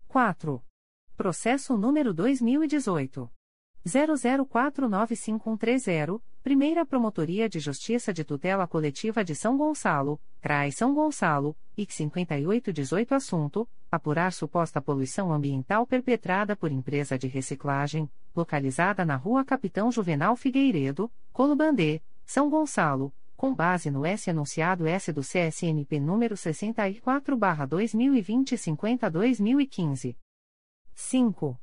[0.06, 0.62] 4.
[1.16, 3.32] Processo número 2018
[3.88, 11.94] 00495130, Primeira Promotoria de Justiça de Tutela Coletiva de São Gonçalo, CRAI São Gonçalo, IC
[11.94, 19.90] 5818 Assunto: Apurar suposta poluição ambiental perpetrada por empresa de reciclagem, localizada na Rua Capitão
[19.90, 28.58] Juvenal Figueiredo, Colubandê, São Gonçalo, com base no S enunciado S do CSNP número 64/2020
[28.58, 30.18] 50/2015.
[30.94, 31.58] 5.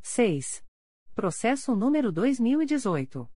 [0.00, 0.64] 6.
[1.14, 3.28] Processo número 2018.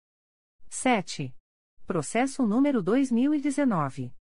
[0.68, 1.32] 7.
[1.86, 4.15] Processo número 2019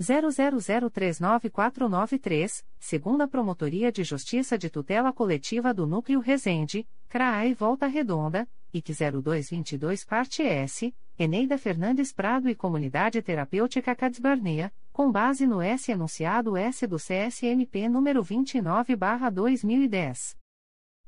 [0.00, 8.92] 00039493, segunda Promotoria de Justiça de Tutela Coletiva do Núcleo Resende, CRAI Volta Redonda, IC
[8.92, 16.56] 0222 Parte S, Eneida Fernandes Prado e Comunidade Terapêutica Cadsbarneia, com base no S enunciado
[16.56, 20.36] S do CSMP número 29/2010.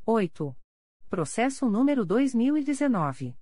[0.04, 0.56] 8.
[1.08, 3.36] Processo número 2019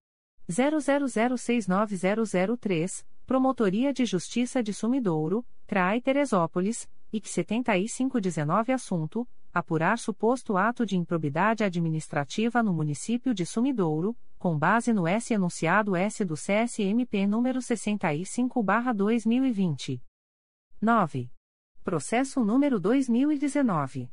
[0.51, 10.97] 00069003, Promotoria de Justiça de Sumidouro, CRAI Teresópolis, IC 7519 assunto: apurar suposto ato de
[10.97, 17.61] improbidade administrativa no município de Sumidouro, com base no S enunciado S do CSMP número
[17.61, 20.01] 65/2020.
[20.81, 21.31] 9.
[21.85, 24.11] Processo número 2019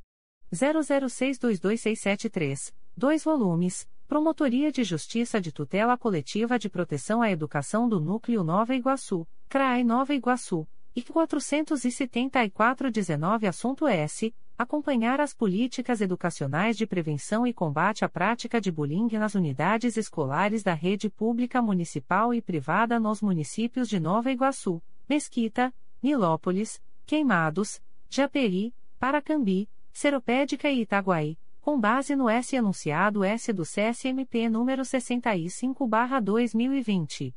[0.51, 8.43] 00622673, 2 volumes, Promotoria de Justiça de Tutela Coletiva de Proteção à Educação do Núcleo
[8.43, 14.31] Nova Iguaçu, CRAE Nova Iguaçu, IC 47419 Assunto S.
[14.55, 20.61] Acompanhar as políticas educacionais de prevenção e combate à prática de bullying nas unidades escolares
[20.61, 24.79] da rede pública municipal e privada nos municípios de Nova Iguaçu,
[25.09, 33.63] Mesquita, Nilópolis, Queimados, Japeri, Paracambi, Seropédica e Itaguaí, com base no S enunciado S do
[33.63, 37.33] CSMP número 65/2020.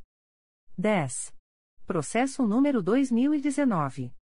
[0.77, 1.33] 10.
[1.87, 4.13] Processo número 2019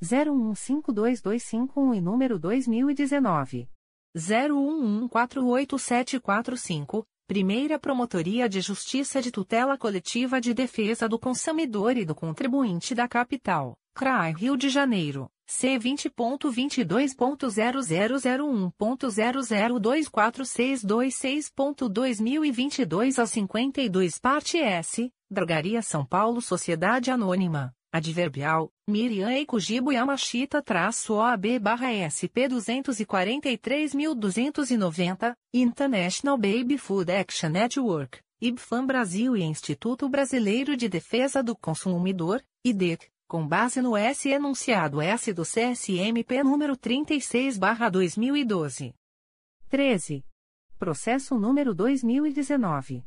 [0.03, 3.69] 01152251 e número 2019.
[4.17, 12.95] 01148745, Primeira Promotoria de Justiça de Tutela Coletiva de Defesa do Consumidor e do Contribuinte
[12.95, 15.31] da Capital, CRAI Rio de Janeiro.
[15.51, 20.45] C vinte ponto vinte dois ponto zero zero zero um ponto zero zero dois quatro
[20.45, 24.59] seis dois seis ponto dois mil e vinte e dois a cinquenta e dois parte
[24.59, 27.75] S Drogaria São Paulo Sociedade Anônima.
[27.91, 35.35] Adverbial Miriam Eikujibo Yamashita traço OAB barra SP duzentos quarenta três mil duzentos e noventa
[35.55, 43.09] International Baby Food Action Network IBFAM Brasil e Instituto Brasileiro de Defesa do Consumidor IDEC
[43.29, 48.95] com base no S enunciado S do CSMP número 36/2012.
[49.69, 50.25] 13.
[50.79, 53.05] Processo número 2019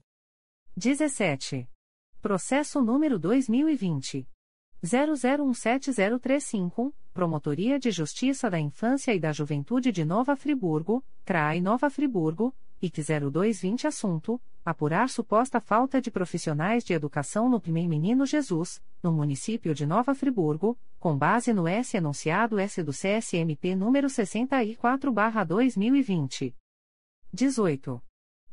[0.76, 1.68] 17.
[2.22, 4.28] Processo número 2020
[4.82, 12.54] 00170351, Promotoria de Justiça da Infância e da Juventude de Nova Friburgo, CRAI Nova Friburgo,
[12.82, 19.12] IC 0220 assunto apurar suposta falta de profissionais de educação no Primeiro Menino Jesus, no
[19.12, 26.54] município de Nova Friburgo, com base no S enunciado S do CSMP número 64/2020.
[27.32, 28.02] 18.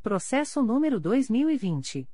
[0.01, 2.07] Processo número 2020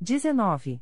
[0.00, 0.80] 19.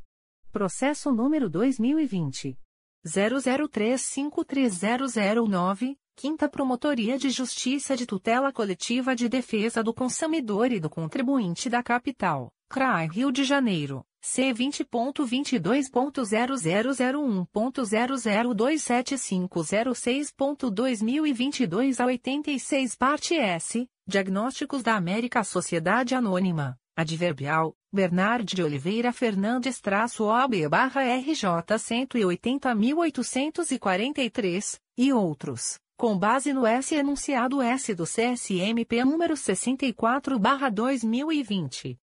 [0.53, 2.59] Processo número 2020.
[3.07, 11.71] 00353009 Quinta Promotoria de Justiça de Tutela Coletiva de Defesa do Consumidor e do Contribuinte
[11.71, 17.25] da Capital, CRAI Rio de Janeiro, C vinte ponto vinte dois ponto zero zero zero
[17.25, 21.67] um ponto zero zero dois sete cinco zero seis ponto dois mil e vinte e
[21.67, 28.63] dois a oitenta e seis parte S Diagnósticos da América Sociedade Anônima Adverbial Bernard de
[28.63, 34.79] Oliveira Fernandes traço OB barra RJ cento e oitenta mil oitocentos e quarenta e três
[34.99, 41.99] e outros com base no S enunciado S do CSMP número 64/2020.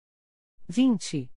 [0.67, 1.31] 20.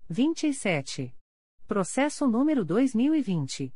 [0.08, 1.14] 27.
[1.68, 3.74] Processo número 2020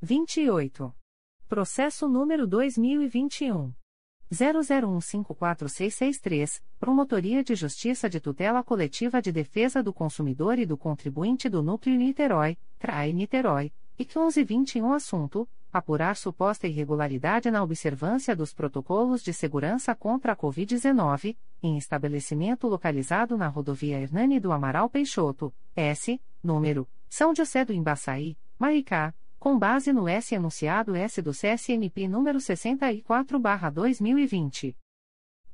[0.01, 0.95] 28.
[1.49, 3.75] Processo número 2021
[4.33, 11.63] 00154663, Promotoria de Justiça de Tutela Coletiva de Defesa do Consumidor e do Contribuinte do
[11.63, 19.33] Núcleo Niterói, CRAE Niterói, e 1121 Assunto: Apurar suposta irregularidade na observância dos protocolos de
[19.33, 26.89] segurança contra a Covid-19, em estabelecimento localizado na rodovia Hernani do Amaral Peixoto, S, número,
[27.09, 34.75] São José do Embaçaí, Maricá, com base no S enunciado S do CSMP número 64/2020.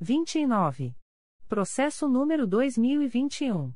[0.01, 0.95] 29.
[1.49, 3.75] Processo número 2021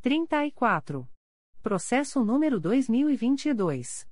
[0.01, 1.07] 34.
[1.61, 4.07] Processo número 2022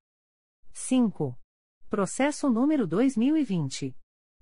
[0.71, 1.37] 5.
[1.89, 3.93] Processo número 2020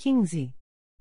[0.01, 0.53] 15.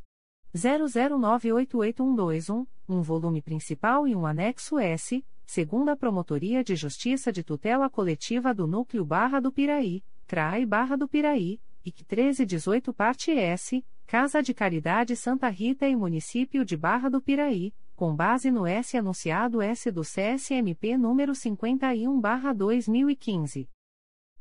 [0.54, 8.52] 00988121, um volume principal e um anexo S, segunda Promotoria de Justiça de Tutela Coletiva
[8.52, 14.52] do Núcleo Barra do Piraí, CRAI Barra do Piraí, IC 1318 Parte S, Casa de
[14.52, 19.90] Caridade Santa Rita e Município de Barra do Piraí, com base no S anunciado S
[19.90, 23.68] do CSMP número 51/2015.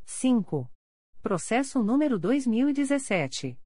[0.03, 0.69] 5.
[1.21, 3.57] Processo número 2017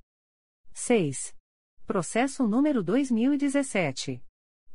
[0.73, 1.33] 6.
[1.87, 4.21] Processo número 2017.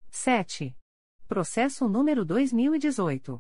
[0.10, 0.76] 7.
[1.28, 3.40] Processo número 2018.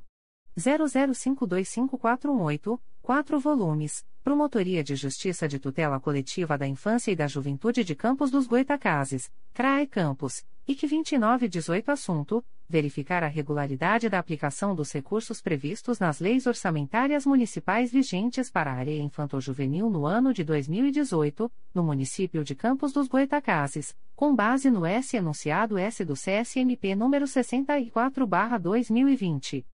[0.60, 7.95] 00525418, 4 volumes, Promotoria de Justiça de Tutela Coletiva da Infância e da Juventude de
[7.95, 15.41] Campos dos Goitacazes, CRAE Campos, IC 2918 Assunto: Verificar a regularidade da aplicação dos recursos
[15.41, 21.84] previstos nas leis orçamentárias municipais vigentes para a área infanto-juvenil no ano de 2018, no
[21.84, 29.65] município de Campos dos Goitacazes, com base no S enunciado S do CSMP número 64/2020.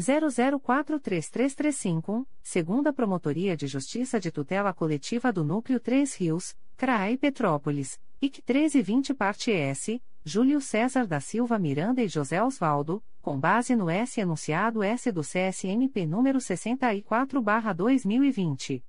[0.00, 8.38] 00433351, segunda Promotoria de Justiça de Tutela Coletiva do Núcleo 3 Rios, CRAI Petrópolis, IC
[8.38, 14.20] 1320 Parte S, Júlio César da Silva Miranda e José Osvaldo, com base no S
[14.20, 18.84] enunciado S do CSMP número 64/2020.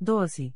[0.00, 0.52] 12.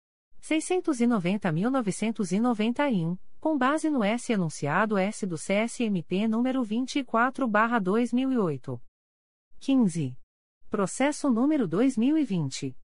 [0.41, 8.81] 690.991, com base no S enunciado S do CSMP número 24/2008.
[9.59, 10.17] 15.
[10.71, 12.77] Processo número 2020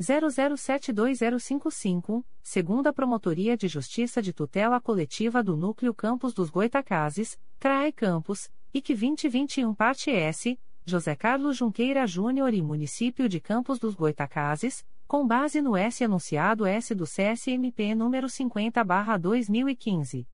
[0.00, 8.50] 00720055, segunda Promotoria de Justiça de Tutela Coletiva do Núcleo Campos dos Goitacazes, CRAE Campos,
[8.74, 15.24] IC 2021 Parte S, José Carlos Junqueira Júnior e Município de Campos dos Goitacazes, com
[15.26, 20.26] base no S anunciado S do CSMP número 50/2015.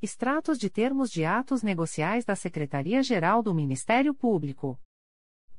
[0.00, 4.78] Extratos de termos de atos negociais da Secretaria-Geral do Ministério Público.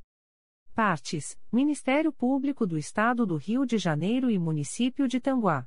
[0.73, 5.65] Partes: Ministério Público do Estado do Rio de Janeiro e Município de Tanguá.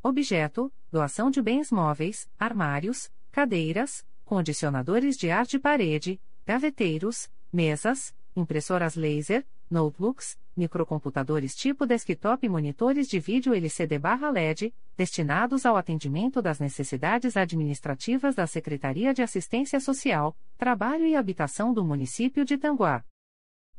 [0.00, 8.94] Objeto: doação de bens móveis, armários, cadeiras, condicionadores de ar de parede, gaveteiros, mesas, impressoras
[8.94, 17.36] laser, notebooks, microcomputadores tipo desktop e monitores de vídeo LCD/LED, destinados ao atendimento das necessidades
[17.36, 23.04] administrativas da Secretaria de Assistência Social, Trabalho e Habitação do município de Tanguá.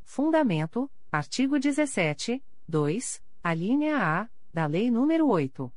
[0.04, 5.72] Fundamento: artigo 17, 2, a linha A, da Lei nº 8.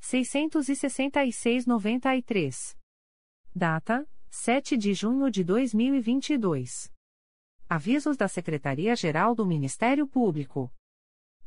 [0.00, 2.76] 666-93.
[3.54, 6.93] Data: 7 de junho de 2022.
[7.68, 10.72] Avisos da Secretaria-Geral do Ministério Público.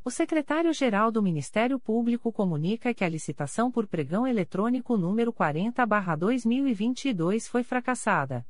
[0.04, 7.62] O secretário-geral do Ministério Público comunica que a licitação por pregão eletrônico número 40/2022 foi
[7.62, 8.44] fracassada.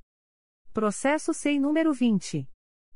[0.73, 2.49] Processo SEI número 20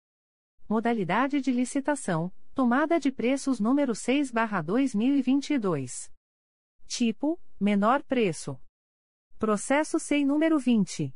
[0.67, 6.09] Modalidade de licitação: tomada de preços número 6/2022.
[6.87, 8.59] Tipo: menor preço.
[9.37, 11.13] Processo SEI número 20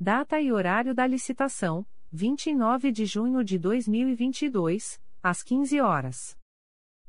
[0.00, 6.36] Data e horário da licitação: 29 de junho de 2022, às 15 horas.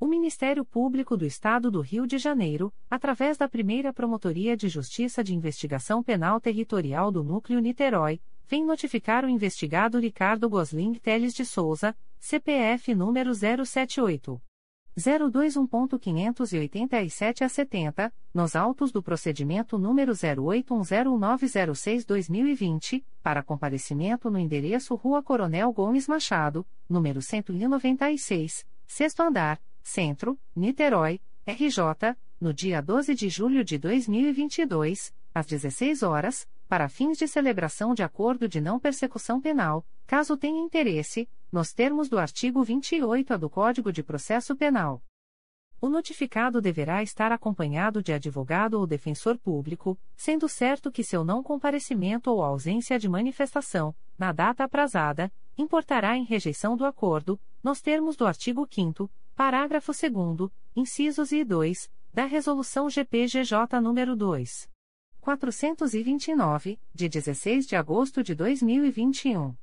[0.00, 5.22] O Ministério Público do Estado do Rio de Janeiro, através da primeira Promotoria de Justiça
[5.22, 11.46] de Investigação Penal Territorial do Núcleo Niterói, vem notificar o investigado Ricardo Gosling Teles de
[11.46, 14.42] Souza, CPF número 078.
[14.96, 25.72] 021.587 a 70, nos autos do procedimento número 08101906-2020, para comparecimento no endereço Rua Coronel
[25.72, 33.76] Gomes Machado, número 196, sexto andar, Centro, Niterói, RJ, no dia 12 de julho de
[33.76, 40.38] 2022, às 16 horas, para fins de celebração de acordo de não persecução penal, caso
[40.38, 45.02] tenha interesse, nos termos do artigo 28A do Código de Processo Penal.
[45.82, 51.42] O notificado deverá estar acompanhado de advogado ou defensor público, sendo certo que seu não
[51.42, 58.16] comparecimento ou ausência de manifestação, na data aprazada, importará em rejeição do acordo, nos termos
[58.16, 64.70] do artigo 5 parágrafo 2 incisos e 2, da Resolução GPGJ nº 2.
[65.20, 69.56] 429, de 16 de agosto de 2021.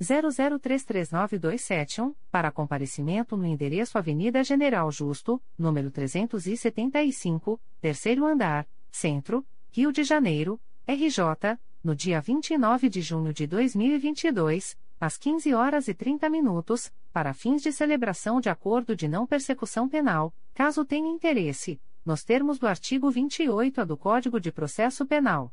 [0.00, 10.04] 00339271, para comparecimento no endereço Avenida General Justo, número 375, terceiro andar, Centro, Rio de
[10.04, 16.92] Janeiro, RJ, no dia 29 de junho de 2022, às 15 horas e 30 minutos,
[17.12, 22.58] para fins de celebração de acordo de não persecução penal, caso tenha interesse, nos termos
[22.58, 25.52] do artigo 28A do Código de Processo Penal.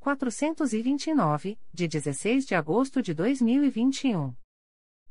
[0.00, 4.34] 429, de 16 de agosto de 2021.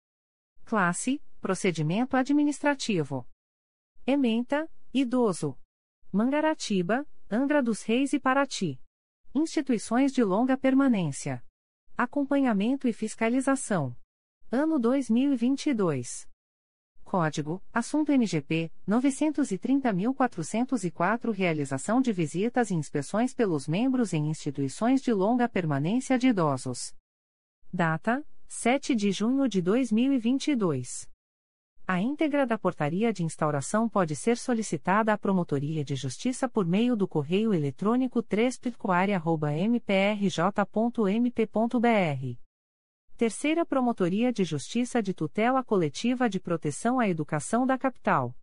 [0.64, 3.28] Classe: Procedimento administrativo.
[4.06, 5.58] Ementa: Idoso.
[6.10, 8.80] Mangaratiba, Angra dos Reis e Paraty.
[9.34, 11.44] Instituições de longa permanência.
[11.94, 13.94] Acompanhamento e fiscalização.
[14.50, 16.26] Ano 2022.
[17.06, 25.48] Código: Assunto MGP 930.404 Realização de visitas e inspeções pelos membros em instituições de longa
[25.48, 26.92] permanência de idosos.
[27.72, 31.08] Data: 7 de junho de 2022.
[31.86, 36.96] A íntegra da portaria de instauração pode ser solicitada à Promotoria de Justiça por meio
[36.96, 39.26] do correio eletrônico 3 mprj.mp.br
[43.16, 48.36] Terceira Promotoria de Justiça de Tutela Coletiva de Proteção à Educação da Capital.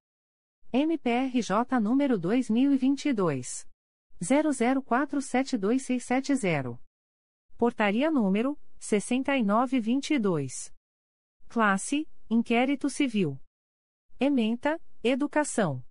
[0.71, 3.67] MPRJ número 2022
[4.19, 6.79] 00472670.
[7.55, 10.73] Portaria número 6922.
[11.47, 13.39] Classe: Inquérito Civil.
[14.19, 15.85] Ementa: Educação.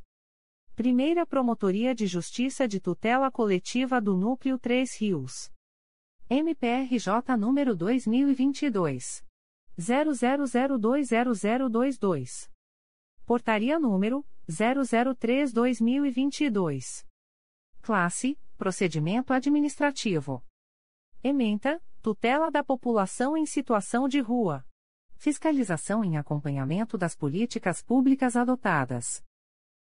[0.75, 5.51] Primeira Promotoria de Justiça de Tutela Coletiva do Núcleo 3 Rios.
[6.29, 9.23] MPRJ número 2022.
[9.77, 12.49] 00020022.
[13.23, 17.05] Portaria número 003-2022.
[17.81, 20.41] Classe: Procedimento Administrativo.
[21.23, 24.65] Ementa: Tutela da População em Situação de Rua.
[25.15, 29.23] Fiscalização em acompanhamento das políticas públicas adotadas.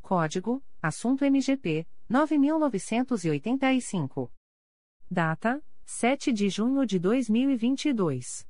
[0.00, 4.32] Código: Assunto MGP 9985.
[5.10, 8.46] Data: 7 de junho de 2022.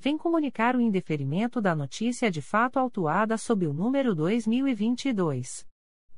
[0.00, 5.68] vem comunicar o indeferimento da notícia de fato autuada sob o número 2022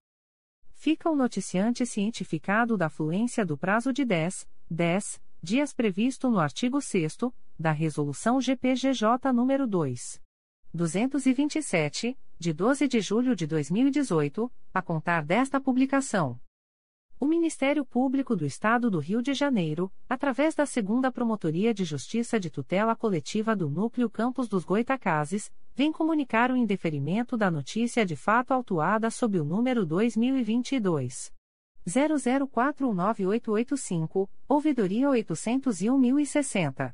[0.74, 6.82] Fica o noticiante cientificado da fluência do prazo de 10, 10 dias previsto no artigo
[6.82, 7.16] 6
[7.58, 10.22] da Resolução GPGJ nº 2.
[10.74, 16.40] 227, de 12 de julho de 2018, a contar desta publicação.
[17.20, 22.40] O Ministério Público do Estado do Rio de Janeiro, através da Segunda Promotoria de Justiça
[22.40, 28.16] de Tutela Coletiva do Núcleo Campos dos Goitacazes, vem comunicar o indeferimento da notícia de
[28.16, 31.34] fato autuada sob o número 2022
[31.88, 36.94] 00419885, ouvidoria 801.060.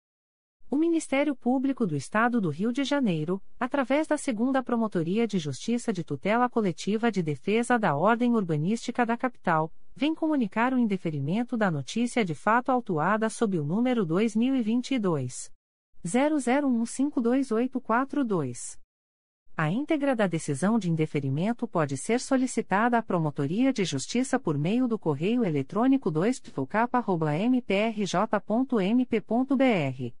[0.73, 5.91] O Ministério Público do Estado do Rio de Janeiro, através da Segunda Promotoria de Justiça
[5.91, 11.69] de Tutela Coletiva de Defesa da Ordem Urbanística da Capital, vem comunicar o indeferimento da
[11.69, 15.51] notícia de fato autuada sob o número 2022
[16.05, 18.79] 00152842.
[19.57, 24.87] A íntegra da decisão de indeferimento pode ser solicitada à Promotoria de Justiça por meio
[24.87, 26.41] do correio eletrônico 2
[27.51, 30.20] mprj.mp.br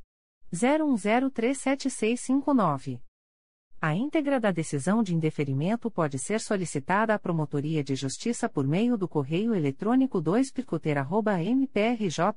[0.53, 3.01] 01037659.
[3.79, 8.97] A íntegra da decisão de indeferimento pode ser solicitada à Promotoria de Justiça por meio
[8.97, 10.51] do correio eletrônico 2
[11.55, 12.31] mprj.mp.br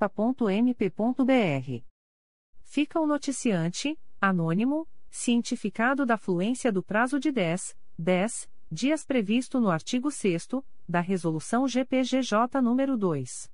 [2.75, 9.71] fica o noticiante, anônimo, cientificado da fluência do prazo de 10, 10 dias previsto no
[9.71, 10.49] artigo 6
[10.89, 13.51] da Resolução GPGJ nº 2.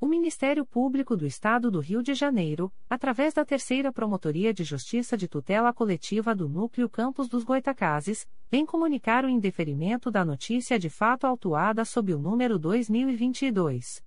[0.00, 5.16] O Ministério Público do Estado do Rio de Janeiro, através da Terceira Promotoria de Justiça
[5.16, 10.88] de Tutela Coletiva do Núcleo Campos dos Goitacazes, vem comunicar o indeferimento da notícia de
[10.88, 14.00] fato autuada sob o número 2022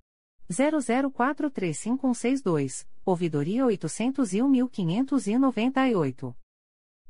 [0.50, 6.34] 00435162, ouvidoria 801.598.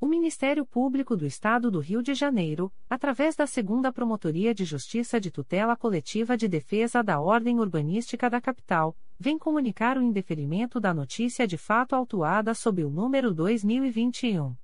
[0.00, 5.20] O Ministério Público do Estado do Rio de Janeiro, através da Segunda Promotoria de Justiça
[5.20, 10.94] de Tutela Coletiva de Defesa da Ordem Urbanística da Capital, vem comunicar o indeferimento da
[10.94, 14.54] notícia de fato autuada sob o número 2021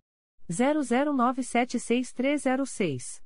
[0.49, 3.21] 00976306.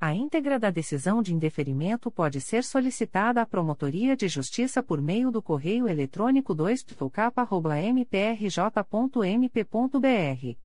[0.00, 5.32] A íntegra da decisão de indeferimento pode ser solicitada à Promotoria de Justiça por meio
[5.32, 6.86] do correio eletrônico 2
[7.92, 10.64] mprj.mp.br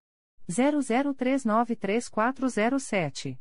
[0.51, 3.39] 00393407.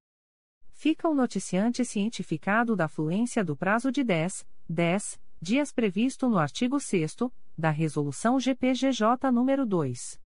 [0.72, 6.80] Fica o noticiante cientificado da fluência do prazo de 10, 10 dias previsto no artigo
[6.80, 7.16] 6
[7.58, 10.22] da Resolução GPGJ nº 2.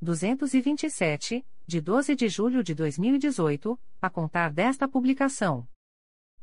[0.00, 5.66] 227, de 12 de julho de 2018, a contar desta publicação.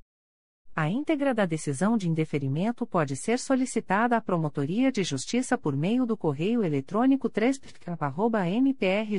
[0.77, 6.05] A íntegra da decisão de indeferimento pode ser solicitada à Promotoria de Justiça por meio
[6.05, 7.61] do correio eletrônico 3
[8.61, 9.15] mprj.mp.br.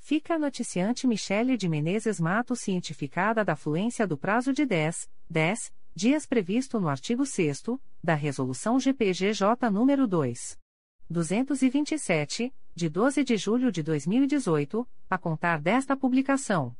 [0.00, 5.72] Fica a noticiante Michele de Menezes Matos cientificada da fluência do prazo de 10, 10
[5.94, 7.62] dias previsto no artigo 6
[8.02, 10.58] da Resolução GPGJ nº 2.
[11.08, 16.74] 227, de 12 de julho de 2018, a contar desta publicação.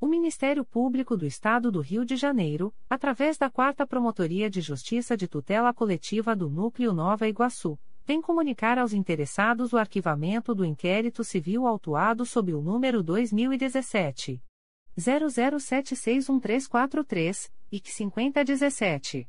[0.00, 5.16] O Ministério Público do Estado do Rio de Janeiro, através da 4 Promotoria de Justiça
[5.16, 11.24] de Tutela Coletiva do Núcleo Nova Iguaçu, vem comunicar aos interessados o arquivamento do inquérito
[11.24, 14.40] civil autuado sob o número 2017
[14.96, 19.28] 00761343 e 5017.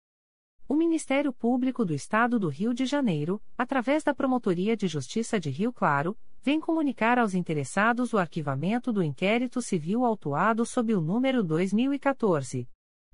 [0.71, 5.49] O Ministério Público do Estado do Rio de Janeiro, através da Promotoria de Justiça de
[5.49, 11.43] Rio Claro, vem comunicar aos interessados o arquivamento do inquérito civil autuado sob o número
[11.43, 12.69] 2014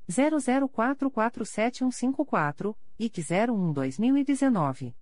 [0.08, 4.94] 00447154 e 01-2019.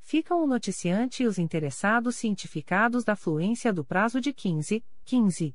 [0.00, 5.54] Ficam o noticiante e os interessados cientificados da fluência do prazo de 15, 15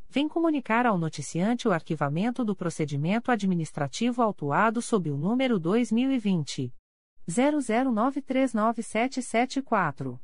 [0.11, 6.73] vem comunicar ao noticiante o arquivamento do procedimento administrativo autuado sob o número 2020
[7.29, 10.19] 00939774.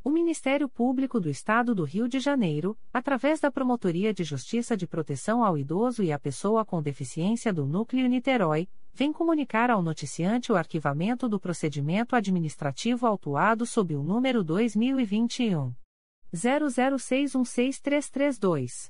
[0.01, 4.88] O Ministério Público do Estado do Rio de Janeiro, através da Promotoria de Justiça de
[4.88, 10.53] Proteção ao Idoso e à Pessoa com Deficiência do Núcleo Niterói, vem comunicar ao noticiante
[10.53, 15.74] o arquivamento do procedimento administrativo autuado sob o número 2021
[16.34, 18.90] 00616332.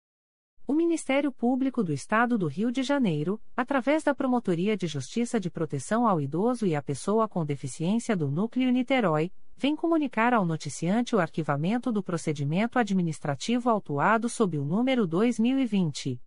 [0.71, 5.51] O Ministério Público do Estado do Rio de Janeiro, através da Promotoria de Justiça de
[5.51, 11.13] Proteção ao Idoso e à Pessoa com Deficiência do Núcleo Niterói, vem comunicar ao noticiante
[11.13, 16.21] o arquivamento do procedimento administrativo autuado sob o número 2020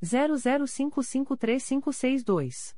[0.00, 2.77] 00553562.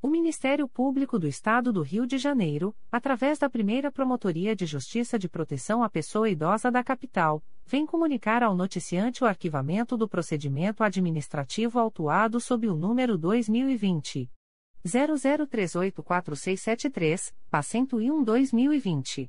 [0.00, 5.18] O Ministério Público do Estado do Rio de Janeiro, através da primeira Promotoria de Justiça
[5.18, 10.84] de Proteção à Pessoa Idosa da Capital, vem comunicar ao noticiante o arquivamento do procedimento
[10.84, 14.30] administrativo autuado sob o número 2020.
[14.86, 19.28] 00384673, PA 101-2020.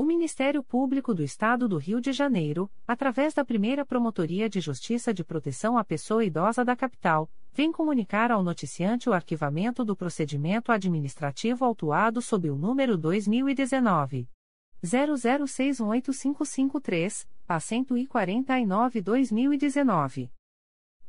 [0.00, 5.12] O Ministério Público do Estado do Rio de Janeiro, através da primeira Promotoria de Justiça
[5.12, 10.72] de Proteção à Pessoa Idosa da Capital, vem comunicar ao noticiante o arquivamento do procedimento
[10.72, 14.26] administrativo autuado sob o número 2019.
[14.82, 20.30] 00618553, a 149-2019.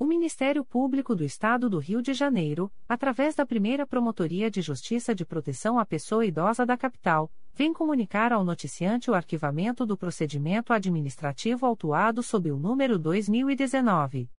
[0.00, 5.14] O Ministério Público do Estado do Rio de Janeiro, através da primeira Promotoria de Justiça
[5.14, 10.72] de Proteção à Pessoa Idosa da Capital, vem comunicar ao noticiante o arquivamento do procedimento
[10.72, 14.30] administrativo autuado sob o número 2019.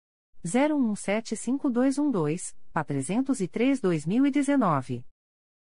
[0.43, 5.05] 01175212, PA 303-2019.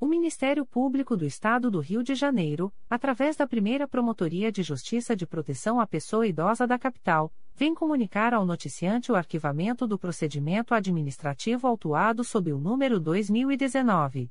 [0.00, 5.14] O Ministério Público do Estado do Rio de Janeiro, através da primeira Promotoria de Justiça
[5.14, 10.72] de Proteção à Pessoa Idosa da Capital, vem comunicar ao noticiante o arquivamento do procedimento
[10.72, 14.30] administrativo autuado sob o número 2019.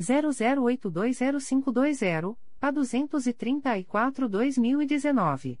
[0.00, 5.60] 00820520, a 234-2019.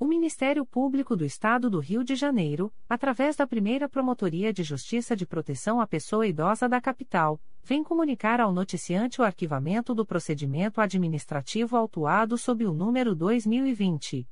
[0.00, 5.16] O Ministério Público do Estado do Rio de Janeiro, através da primeira Promotoria de Justiça
[5.16, 10.80] de Proteção à Pessoa Idosa da Capital, vem comunicar ao noticiante o arquivamento do procedimento
[10.80, 14.24] administrativo autuado sob o número 2020.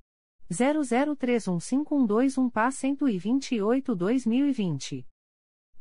[0.49, 5.05] 00315121 PA 128-2020.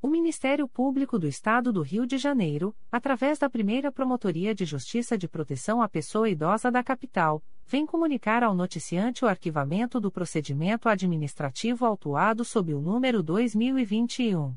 [0.00, 5.18] O Ministério Público do Estado do Rio de Janeiro, através da primeira Promotoria de Justiça
[5.18, 10.88] de Proteção à Pessoa Idosa da Capital, vem comunicar ao noticiante o arquivamento do procedimento
[10.88, 14.54] administrativo autuado sob o número 2021.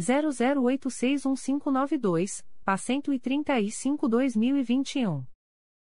[0.00, 5.31] 00861592, PA 135-2021.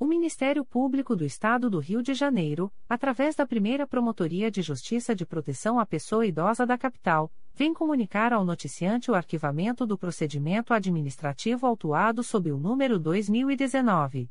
[0.00, 5.12] O Ministério Público do Estado do Rio de Janeiro, através da primeira Promotoria de Justiça
[5.12, 10.72] de Proteção à Pessoa Idosa da Capital, vem comunicar ao noticiante o arquivamento do procedimento
[10.72, 14.30] administrativo autuado sob o número 2019.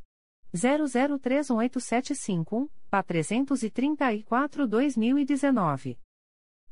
[0.55, 5.97] 00318751, PA 334-2019.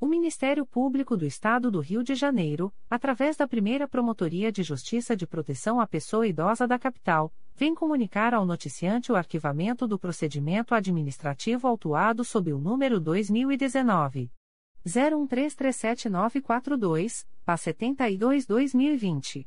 [0.00, 5.16] O Ministério Público do Estado do Rio de Janeiro, através da primeira Promotoria de Justiça
[5.16, 10.74] de Proteção à Pessoa Idosa da Capital, vem comunicar ao noticiante o arquivamento do procedimento
[10.74, 14.30] administrativo autuado sob o número 2019.
[14.84, 19.46] 01337942, PA 72-2020.